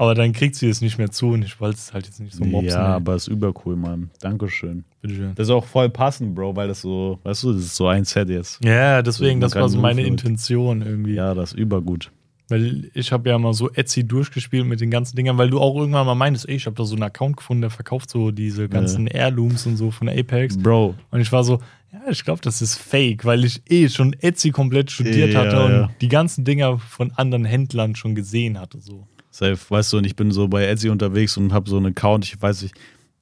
[0.01, 2.32] Aber dann kriegt sie es nicht mehr zu und ich wollte es halt jetzt nicht
[2.34, 2.70] so mopsen.
[2.70, 2.94] ja, ey.
[2.94, 4.09] aber ist übercool, Mann.
[4.20, 4.84] Dankeschön.
[5.03, 5.32] Bitteschön.
[5.34, 8.07] Das ist auch voll passend, Bro, weil das so, weißt du, das ist so ein
[8.07, 8.64] Set jetzt.
[8.64, 11.12] Ja, deswegen, das kann war so meine und- Intention irgendwie.
[11.14, 12.11] Ja, das ist übergut.
[12.48, 15.76] Weil ich habe ja mal so Etsy durchgespielt mit den ganzen Dingern, weil du auch
[15.76, 18.68] irgendwann mal meintest, ey, ich habe da so einen Account gefunden, der verkauft so diese
[18.70, 20.57] ganzen Heirlooms und so von Apex.
[20.57, 21.61] Bro, Und ich war so,
[21.92, 25.62] ja, ich glaube, das ist fake, weil ich eh schon Etsy komplett studiert Ja, hatte
[25.62, 25.90] und ja.
[26.01, 28.80] die ganzen Dinger von anderen Händlern schon gesehen hatte.
[28.80, 29.07] So.
[29.30, 32.24] Safe, weißt du, und ich bin so bei Etsy unterwegs und habe so einen Account,
[32.24, 32.74] ich weiß nicht,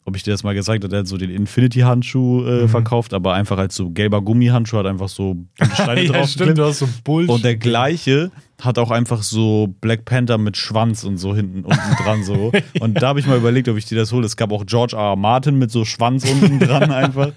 [0.05, 2.69] ob ich dir das mal gesagt habe, der hat so den Infinity-Handschuh äh, Mhm.
[2.71, 5.37] verkauft, aber einfach als so gelber Gummihandschuh, hat einfach so
[5.75, 7.31] Steine ja, drauf stimmt, du hast so Bullshit.
[7.31, 8.31] Und der gleiche
[8.63, 12.51] hat auch einfach so Black Panther mit Schwanz und so hinten unten dran so.
[12.81, 14.25] Und da habe ich mal überlegt, ob ich dir das hole.
[14.27, 15.11] Es gab auch George R.
[15.11, 15.17] R.
[15.17, 17.31] Martin mit so Schwanz unten dran einfach.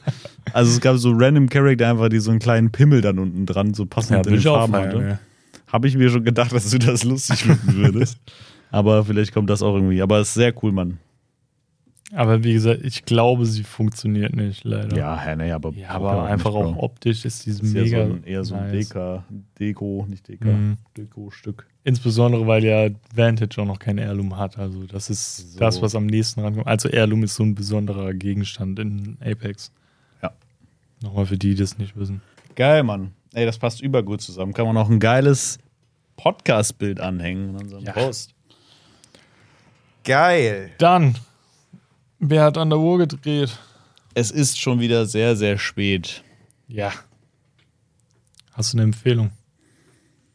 [0.54, 3.74] Also es gab so random Charakter einfach, die so einen kleinen Pimmel dann unten dran
[3.76, 5.08] so passend ja, bin den Farben feiern, hatte.
[5.10, 5.20] ja.
[5.68, 8.18] Habe ich mir schon gedacht, dass du das lustig finden würdest.
[8.72, 10.02] Aber vielleicht kommt das auch irgendwie.
[10.02, 10.98] Aber es ist sehr cool, Mann.
[12.14, 14.98] Aber wie gesagt, ich glaube, sie funktioniert nicht, leider.
[14.98, 18.06] Ja, hä, nee, aber, Ja, aber einfach auch optisch ist diese ist ja mega.
[18.08, 18.90] so ein, eher so ein nice.
[18.90, 19.24] Deka,
[19.60, 20.78] Deko, nicht Deka, Mhm.
[20.98, 21.68] Deko-Stück.
[21.86, 24.58] Insbesondere, weil ja Vantage auch noch kein Heirloom hat.
[24.58, 25.60] Also, das ist So.
[25.60, 26.68] das, was am nächsten rankommt.
[26.68, 29.72] Also, Heirloom ist so ein besonderer Gegenstand in Apex.
[30.22, 30.32] Ja.
[31.02, 32.22] Nochmal für die, die das nicht wissen.
[32.56, 33.12] Geil, Mann.
[33.34, 34.52] Ey, das passt übergut zusammen.
[34.54, 35.60] Kann man auch ein geiles
[36.18, 37.94] Podcast-Bild anhängen in unserem Ja.
[37.94, 38.34] Post.
[40.04, 40.72] Geil.
[40.80, 41.18] Dann,
[42.20, 43.58] wer hat an der Uhr gedreht?
[44.14, 46.24] Es ist schon wieder sehr, sehr spät.
[46.68, 46.92] Ja.
[48.52, 49.32] Hast du eine Empfehlung?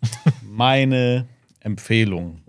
[0.43, 1.27] Meine
[1.61, 2.43] Empfehlung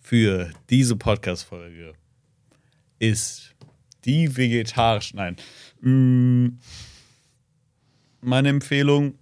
[0.00, 1.92] für diese Podcast-Folge
[2.98, 3.54] ist
[4.04, 5.12] die vegetarisch.
[5.12, 5.36] Nein.
[5.80, 6.58] Mm,
[8.20, 9.17] Meine Empfehlung,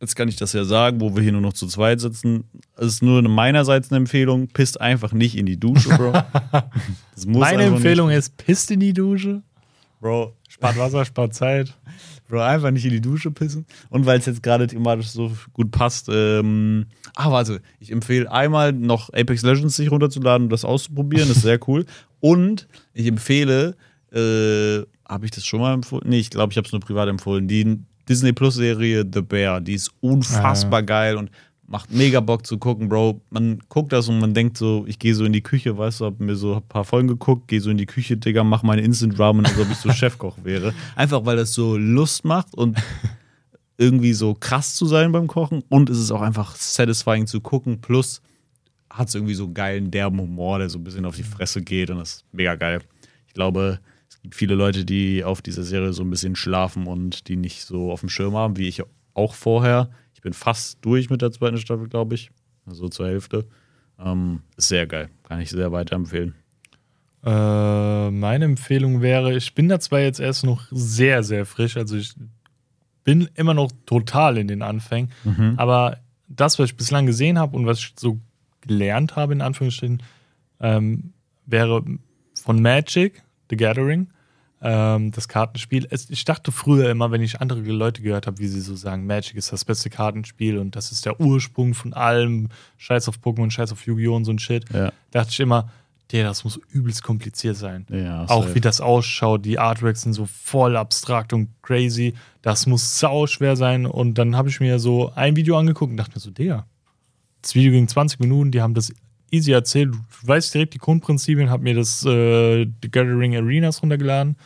[0.00, 2.44] jetzt kann ich das ja sagen, wo wir hier nur noch zu zweit sitzen,
[2.76, 6.12] es ist nur meinerseits eine Empfehlung, pisst einfach nicht in die Dusche, Bro.
[7.38, 9.28] Meine Empfehlung ist, pisst in die Dusche.
[9.28, 9.44] Nicht.
[10.00, 11.74] Bro, Spart Wasser, spart Zeit.
[12.28, 13.66] Bro, einfach nicht in die Dusche pissen.
[13.88, 18.72] Und weil es jetzt gerade thematisch so gut passt, ähm, ah, warte, ich empfehle einmal
[18.72, 21.86] noch Apex Legends sich runterzuladen und das auszuprobieren, das ist sehr cool.
[22.22, 23.76] Und ich empfehle,
[24.12, 26.04] äh, habe ich das schon mal empfohlen?
[26.06, 27.48] Nee, ich glaube, ich habe es nur privat empfohlen.
[27.48, 27.78] Die
[28.10, 31.30] Disney Plus Serie The Bear, die ist unfassbar geil und
[31.68, 33.20] macht mega Bock zu gucken, Bro.
[33.30, 36.06] Man guckt das und man denkt so, ich gehe so in die Küche, weißt du,
[36.06, 38.82] hab mir so ein paar Folgen geguckt, gehe so in die Küche, Digga, mach meine
[38.82, 40.74] Instant Ramen, als ob ich so Chefkoch wäre.
[40.96, 42.76] Einfach weil das so Lust macht und
[43.78, 47.80] irgendwie so krass zu sein beim Kochen und es ist auch einfach satisfying zu gucken.
[47.80, 48.20] Plus
[48.90, 51.62] hat es irgendwie so einen geilen, derben Humor, der so ein bisschen auf die Fresse
[51.62, 52.80] geht und das ist mega geil.
[53.28, 53.78] Ich glaube,
[54.22, 57.90] gibt viele Leute, die auf dieser Serie so ein bisschen schlafen und die nicht so
[57.90, 58.82] auf dem Schirm haben, wie ich
[59.14, 59.90] auch vorher.
[60.14, 62.30] Ich bin fast durch mit der zweiten Staffel, glaube ich.
[62.66, 63.46] Also zur Hälfte.
[63.98, 65.10] Ähm, ist sehr geil.
[65.24, 66.34] Kann ich sehr weiterempfehlen.
[67.24, 71.96] Äh, meine Empfehlung wäre, ich bin da zwar jetzt erst noch sehr, sehr frisch, also
[71.96, 72.14] ich
[73.04, 75.10] bin immer noch total in den Anfängen,
[75.58, 75.98] aber
[76.28, 78.18] das, was ich bislang gesehen habe und was ich so
[78.62, 80.02] gelernt habe, in Anführungsstrichen,
[80.60, 81.12] ähm,
[81.44, 81.84] wäre
[82.34, 84.08] von Magic, The Gathering,
[84.62, 85.88] ähm, das Kartenspiel.
[86.08, 89.36] Ich dachte früher immer, wenn ich andere Leute gehört habe, wie sie so sagen, Magic
[89.36, 92.48] ist das beste Kartenspiel und das ist der Ursprung von allem,
[92.78, 94.14] Scheiß auf Pokémon, Scheiß auf Yu-Gi-Oh!
[94.16, 94.92] und so ein Shit, Ja.
[95.10, 95.70] dachte ich immer,
[96.12, 97.86] der, das muss übelst kompliziert sein.
[97.88, 102.14] Ja, Auch wie das ausschaut, die Artworks sind so voll abstrakt und crazy.
[102.42, 103.86] Das muss sau schwer sein.
[103.86, 106.66] Und dann habe ich mir so ein Video angeguckt und dachte mir so, Digga,
[107.42, 108.92] das Video ging 20 Minuten, die haben das
[109.30, 109.94] easy erzählt.
[109.94, 114.36] Du weißt direkt die Grundprinzipien, habe mir das äh, The Gathering Arenas runtergeladen,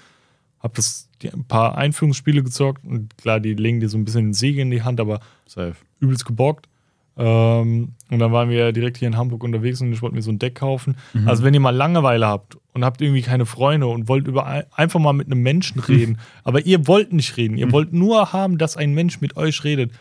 [0.61, 4.27] habe das die, ein paar Einführungsspiele gezockt und klar, die legen dir so ein bisschen
[4.27, 5.77] den Säge in die Hand, aber Safe.
[6.01, 6.69] übelst gebockt.
[7.17, 10.33] Ähm, und dann waren wir direkt hier in Hamburg unterwegs und ich wollte mir so
[10.33, 10.97] ein Deck kaufen.
[11.27, 14.65] Also, wenn ihr mal Langeweile habt und habt irgendwie keine Freunde und wollt über ein,
[14.73, 18.59] einfach mal mit einem Menschen reden, aber ihr wollt nicht reden, ihr wollt nur haben,
[18.59, 19.93] dass ein Mensch mit euch redet,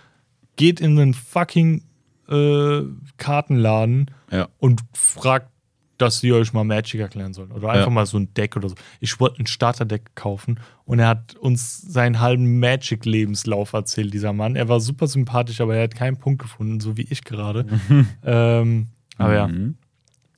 [0.56, 1.84] geht in einen fucking
[2.30, 2.82] äh,
[3.18, 4.48] Kartenladen Ja.
[4.60, 5.50] und fragt,
[5.98, 7.52] dass sie euch mal Magic erklären sollen.
[7.52, 7.92] Oder einfach Ja.
[7.94, 8.76] mal so ein Deck oder so.
[9.00, 14.56] Ich wollte ein Starterdeck kaufen und er hat uns seinen halben Magic-Lebenslauf erzählt, dieser Mann.
[14.56, 17.66] Er war super sympathisch, aber er hat keinen Punkt gefunden, so wie ich gerade.
[18.24, 19.76] ähm, aber ja, Mhm.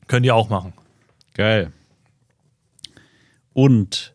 [0.07, 0.73] könnt ihr auch machen.
[1.33, 1.71] Geil.
[3.53, 4.13] Und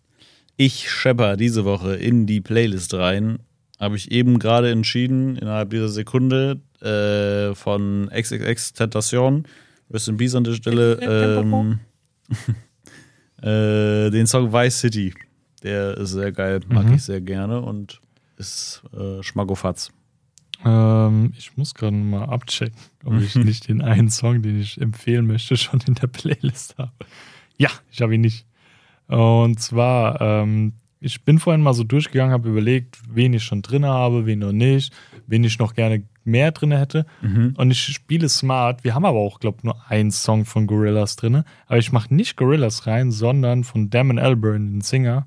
[0.56, 3.38] ich schepper diese Woche in die Playlist rein.
[3.78, 9.44] Habe ich eben gerade entschieden, innerhalb dieser Sekunde, äh, von XXX Tentation,
[9.90, 11.80] Rest in Peace an der Stelle, ähm,
[13.42, 15.14] äh, den Song Vice City.
[15.62, 16.94] Der ist sehr geil, mag Mhm.
[16.94, 18.00] ich sehr gerne und
[18.36, 19.92] ist äh, Schmackofatz.
[20.64, 25.26] Ähm, ich muss gerade mal abchecken, ob ich nicht den einen Song, den ich empfehlen
[25.26, 26.92] möchte, schon in der Playlist habe.
[27.58, 28.46] Ja, ich habe ihn nicht.
[29.08, 33.84] Und zwar, ähm, ich bin vorhin mal so durchgegangen, habe überlegt, wen ich schon drin
[33.84, 34.92] habe, wen noch nicht,
[35.26, 37.06] wen ich noch gerne mehr drin hätte.
[37.56, 38.84] Und ich spiele smart.
[38.84, 41.44] Wir haben aber auch, glaube ich, nur einen Song von Gorillaz drin.
[41.66, 45.26] Aber ich mache nicht Gorillaz rein, sondern von Damon Albarn, den Singer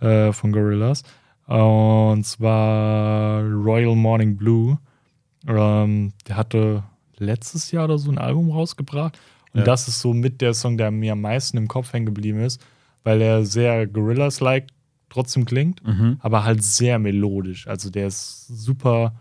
[0.00, 1.02] äh, von Gorillaz.
[1.46, 4.78] Und zwar Royal Morning Blue.
[5.46, 6.82] Ähm, der hatte
[7.18, 9.18] letztes Jahr oder so ein Album rausgebracht.
[9.52, 9.64] Und Ja.
[9.66, 12.64] das ist so mit der Song, der mir am meisten im Kopf hängen geblieben ist,
[13.04, 14.68] weil er sehr Gorillaz-like
[15.10, 15.82] trotzdem klingt,
[16.20, 17.66] aber halt sehr melodisch.
[17.68, 19.14] Also der ist super.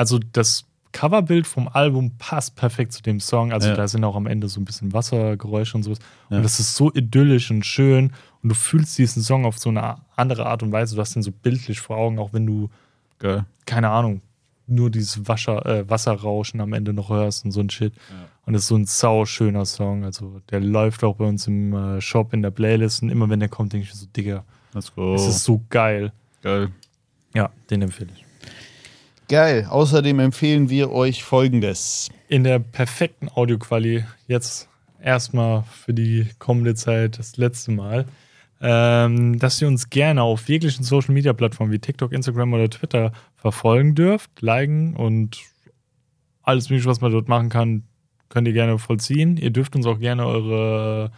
[0.00, 3.52] Also das Coverbild vom Album passt perfekt zu dem Song.
[3.52, 3.74] Also Ja.
[3.76, 5.98] da sind auch am Ende so ein bisschen Wassergeräusche und sowas.
[6.30, 6.38] Ja.
[6.38, 8.12] Und das ist so idyllisch und schön.
[8.42, 10.94] Und du fühlst diesen Song auf so eine andere Art und Weise.
[10.96, 12.70] Du hast den so bildlich vor Augen, auch wenn du,
[13.18, 13.44] Geil.
[13.66, 14.22] keine Ahnung,
[14.66, 17.92] nur dieses Wasser, äh, Wasserrauschen am Ende noch hörst und so ein Shit.
[18.46, 20.04] Und das ist so ein sau schöner Song.
[20.04, 23.02] Also der läuft auch bei uns im äh, Shop in der Playlist.
[23.02, 25.14] Und immer wenn der kommt, denke ich so, Digga, Let's go.
[25.14, 26.12] es ist so geil.
[26.42, 26.70] geil.
[27.34, 28.24] Ja, den empfehle ich.
[29.30, 29.68] Geil.
[29.70, 32.08] Außerdem empfehlen wir euch folgendes.
[32.26, 34.68] in der perfekten Audioquali jetzt
[35.00, 38.06] erstmal für die kommende Zeit das letzte Mal,
[38.60, 43.12] ähm, dass ihr uns gerne auf jeglichen Social Media Plattformen wie TikTok, Instagram oder Twitter
[43.36, 45.38] verfolgen dürft, liken und
[46.42, 47.84] alles mögliche, was man dort machen kann,
[48.30, 49.36] könnt ihr gerne vollziehen.
[49.36, 51.12] Ihr dürft uns auch gerne eure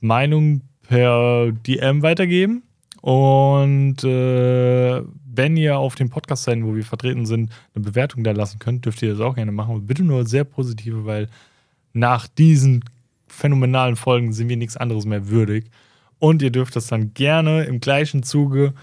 [0.00, 2.64] Meinung per DM weitergeben.
[3.00, 5.02] Und äh,
[5.34, 9.02] wenn ihr auf den Podcast-Seiten, wo wir vertreten sind, eine Bewertung da lassen könnt, dürft
[9.02, 9.86] ihr das auch gerne machen.
[9.86, 11.28] Bitte nur sehr positive, weil
[11.92, 12.84] nach diesen
[13.28, 15.66] phänomenalen Folgen sind wir nichts anderes mehr würdig.
[16.18, 18.74] Und ihr dürft das dann gerne im gleichen Zuge,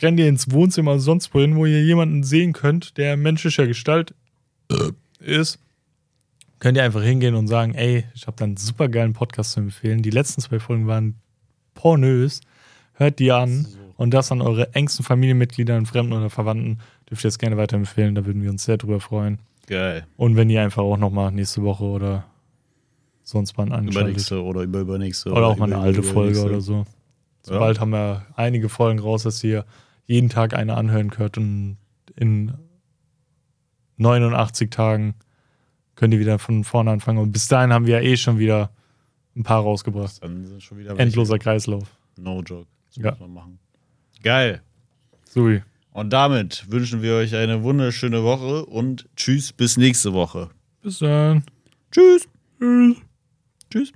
[0.00, 4.14] rennt ihr ins Wohnzimmer sonst wohin, wo ihr jemanden sehen könnt, der menschlicher Gestalt
[5.18, 5.58] ist.
[6.60, 9.60] Könnt ihr einfach hingehen und sagen, ey, ich habe da einen super geilen Podcast zu
[9.60, 10.02] empfehlen.
[10.02, 11.16] Die letzten zwei Folgen waren
[11.74, 12.40] pornös.
[12.94, 13.66] Hört die an
[13.96, 16.78] und das an eure engsten Familienmitglieder, und Fremden oder Verwandten.
[17.10, 19.38] Dürft ihr jetzt gerne weiterempfehlen, da würden wir uns sehr drüber freuen.
[19.66, 20.06] Geil.
[20.16, 22.24] Und wenn ihr einfach auch nochmal nächste Woche oder
[23.22, 24.02] sonst wann anschaltet.
[24.02, 25.32] Übernächste oder über übernächste.
[25.32, 26.84] Oder auch mal eine alte Folge oder so.
[27.42, 29.64] Sobald haben wir einige Folgen raus, dass ihr
[30.06, 31.78] jeden Tag eine anhören könnt und
[32.16, 32.54] in
[33.96, 35.14] 89 Tagen
[35.94, 37.18] könnt ihr wieder von vorne anfangen.
[37.18, 38.70] Und bis dahin haben wir ja eh schon wieder
[39.36, 40.22] ein paar rausgebracht.
[40.22, 41.84] Dann sind schon wieder Endloser Kreislauf.
[42.16, 42.66] No joke.
[42.96, 43.10] Das Ja.
[43.12, 43.58] muss man machen.
[44.22, 44.62] Geil.
[45.24, 45.62] Sui.
[45.92, 50.50] Und damit wünschen wir euch eine wunderschöne Woche und tschüss bis nächste Woche.
[50.82, 51.44] Bis dann.
[51.92, 52.26] Tschüss.
[53.70, 53.92] Tschüss.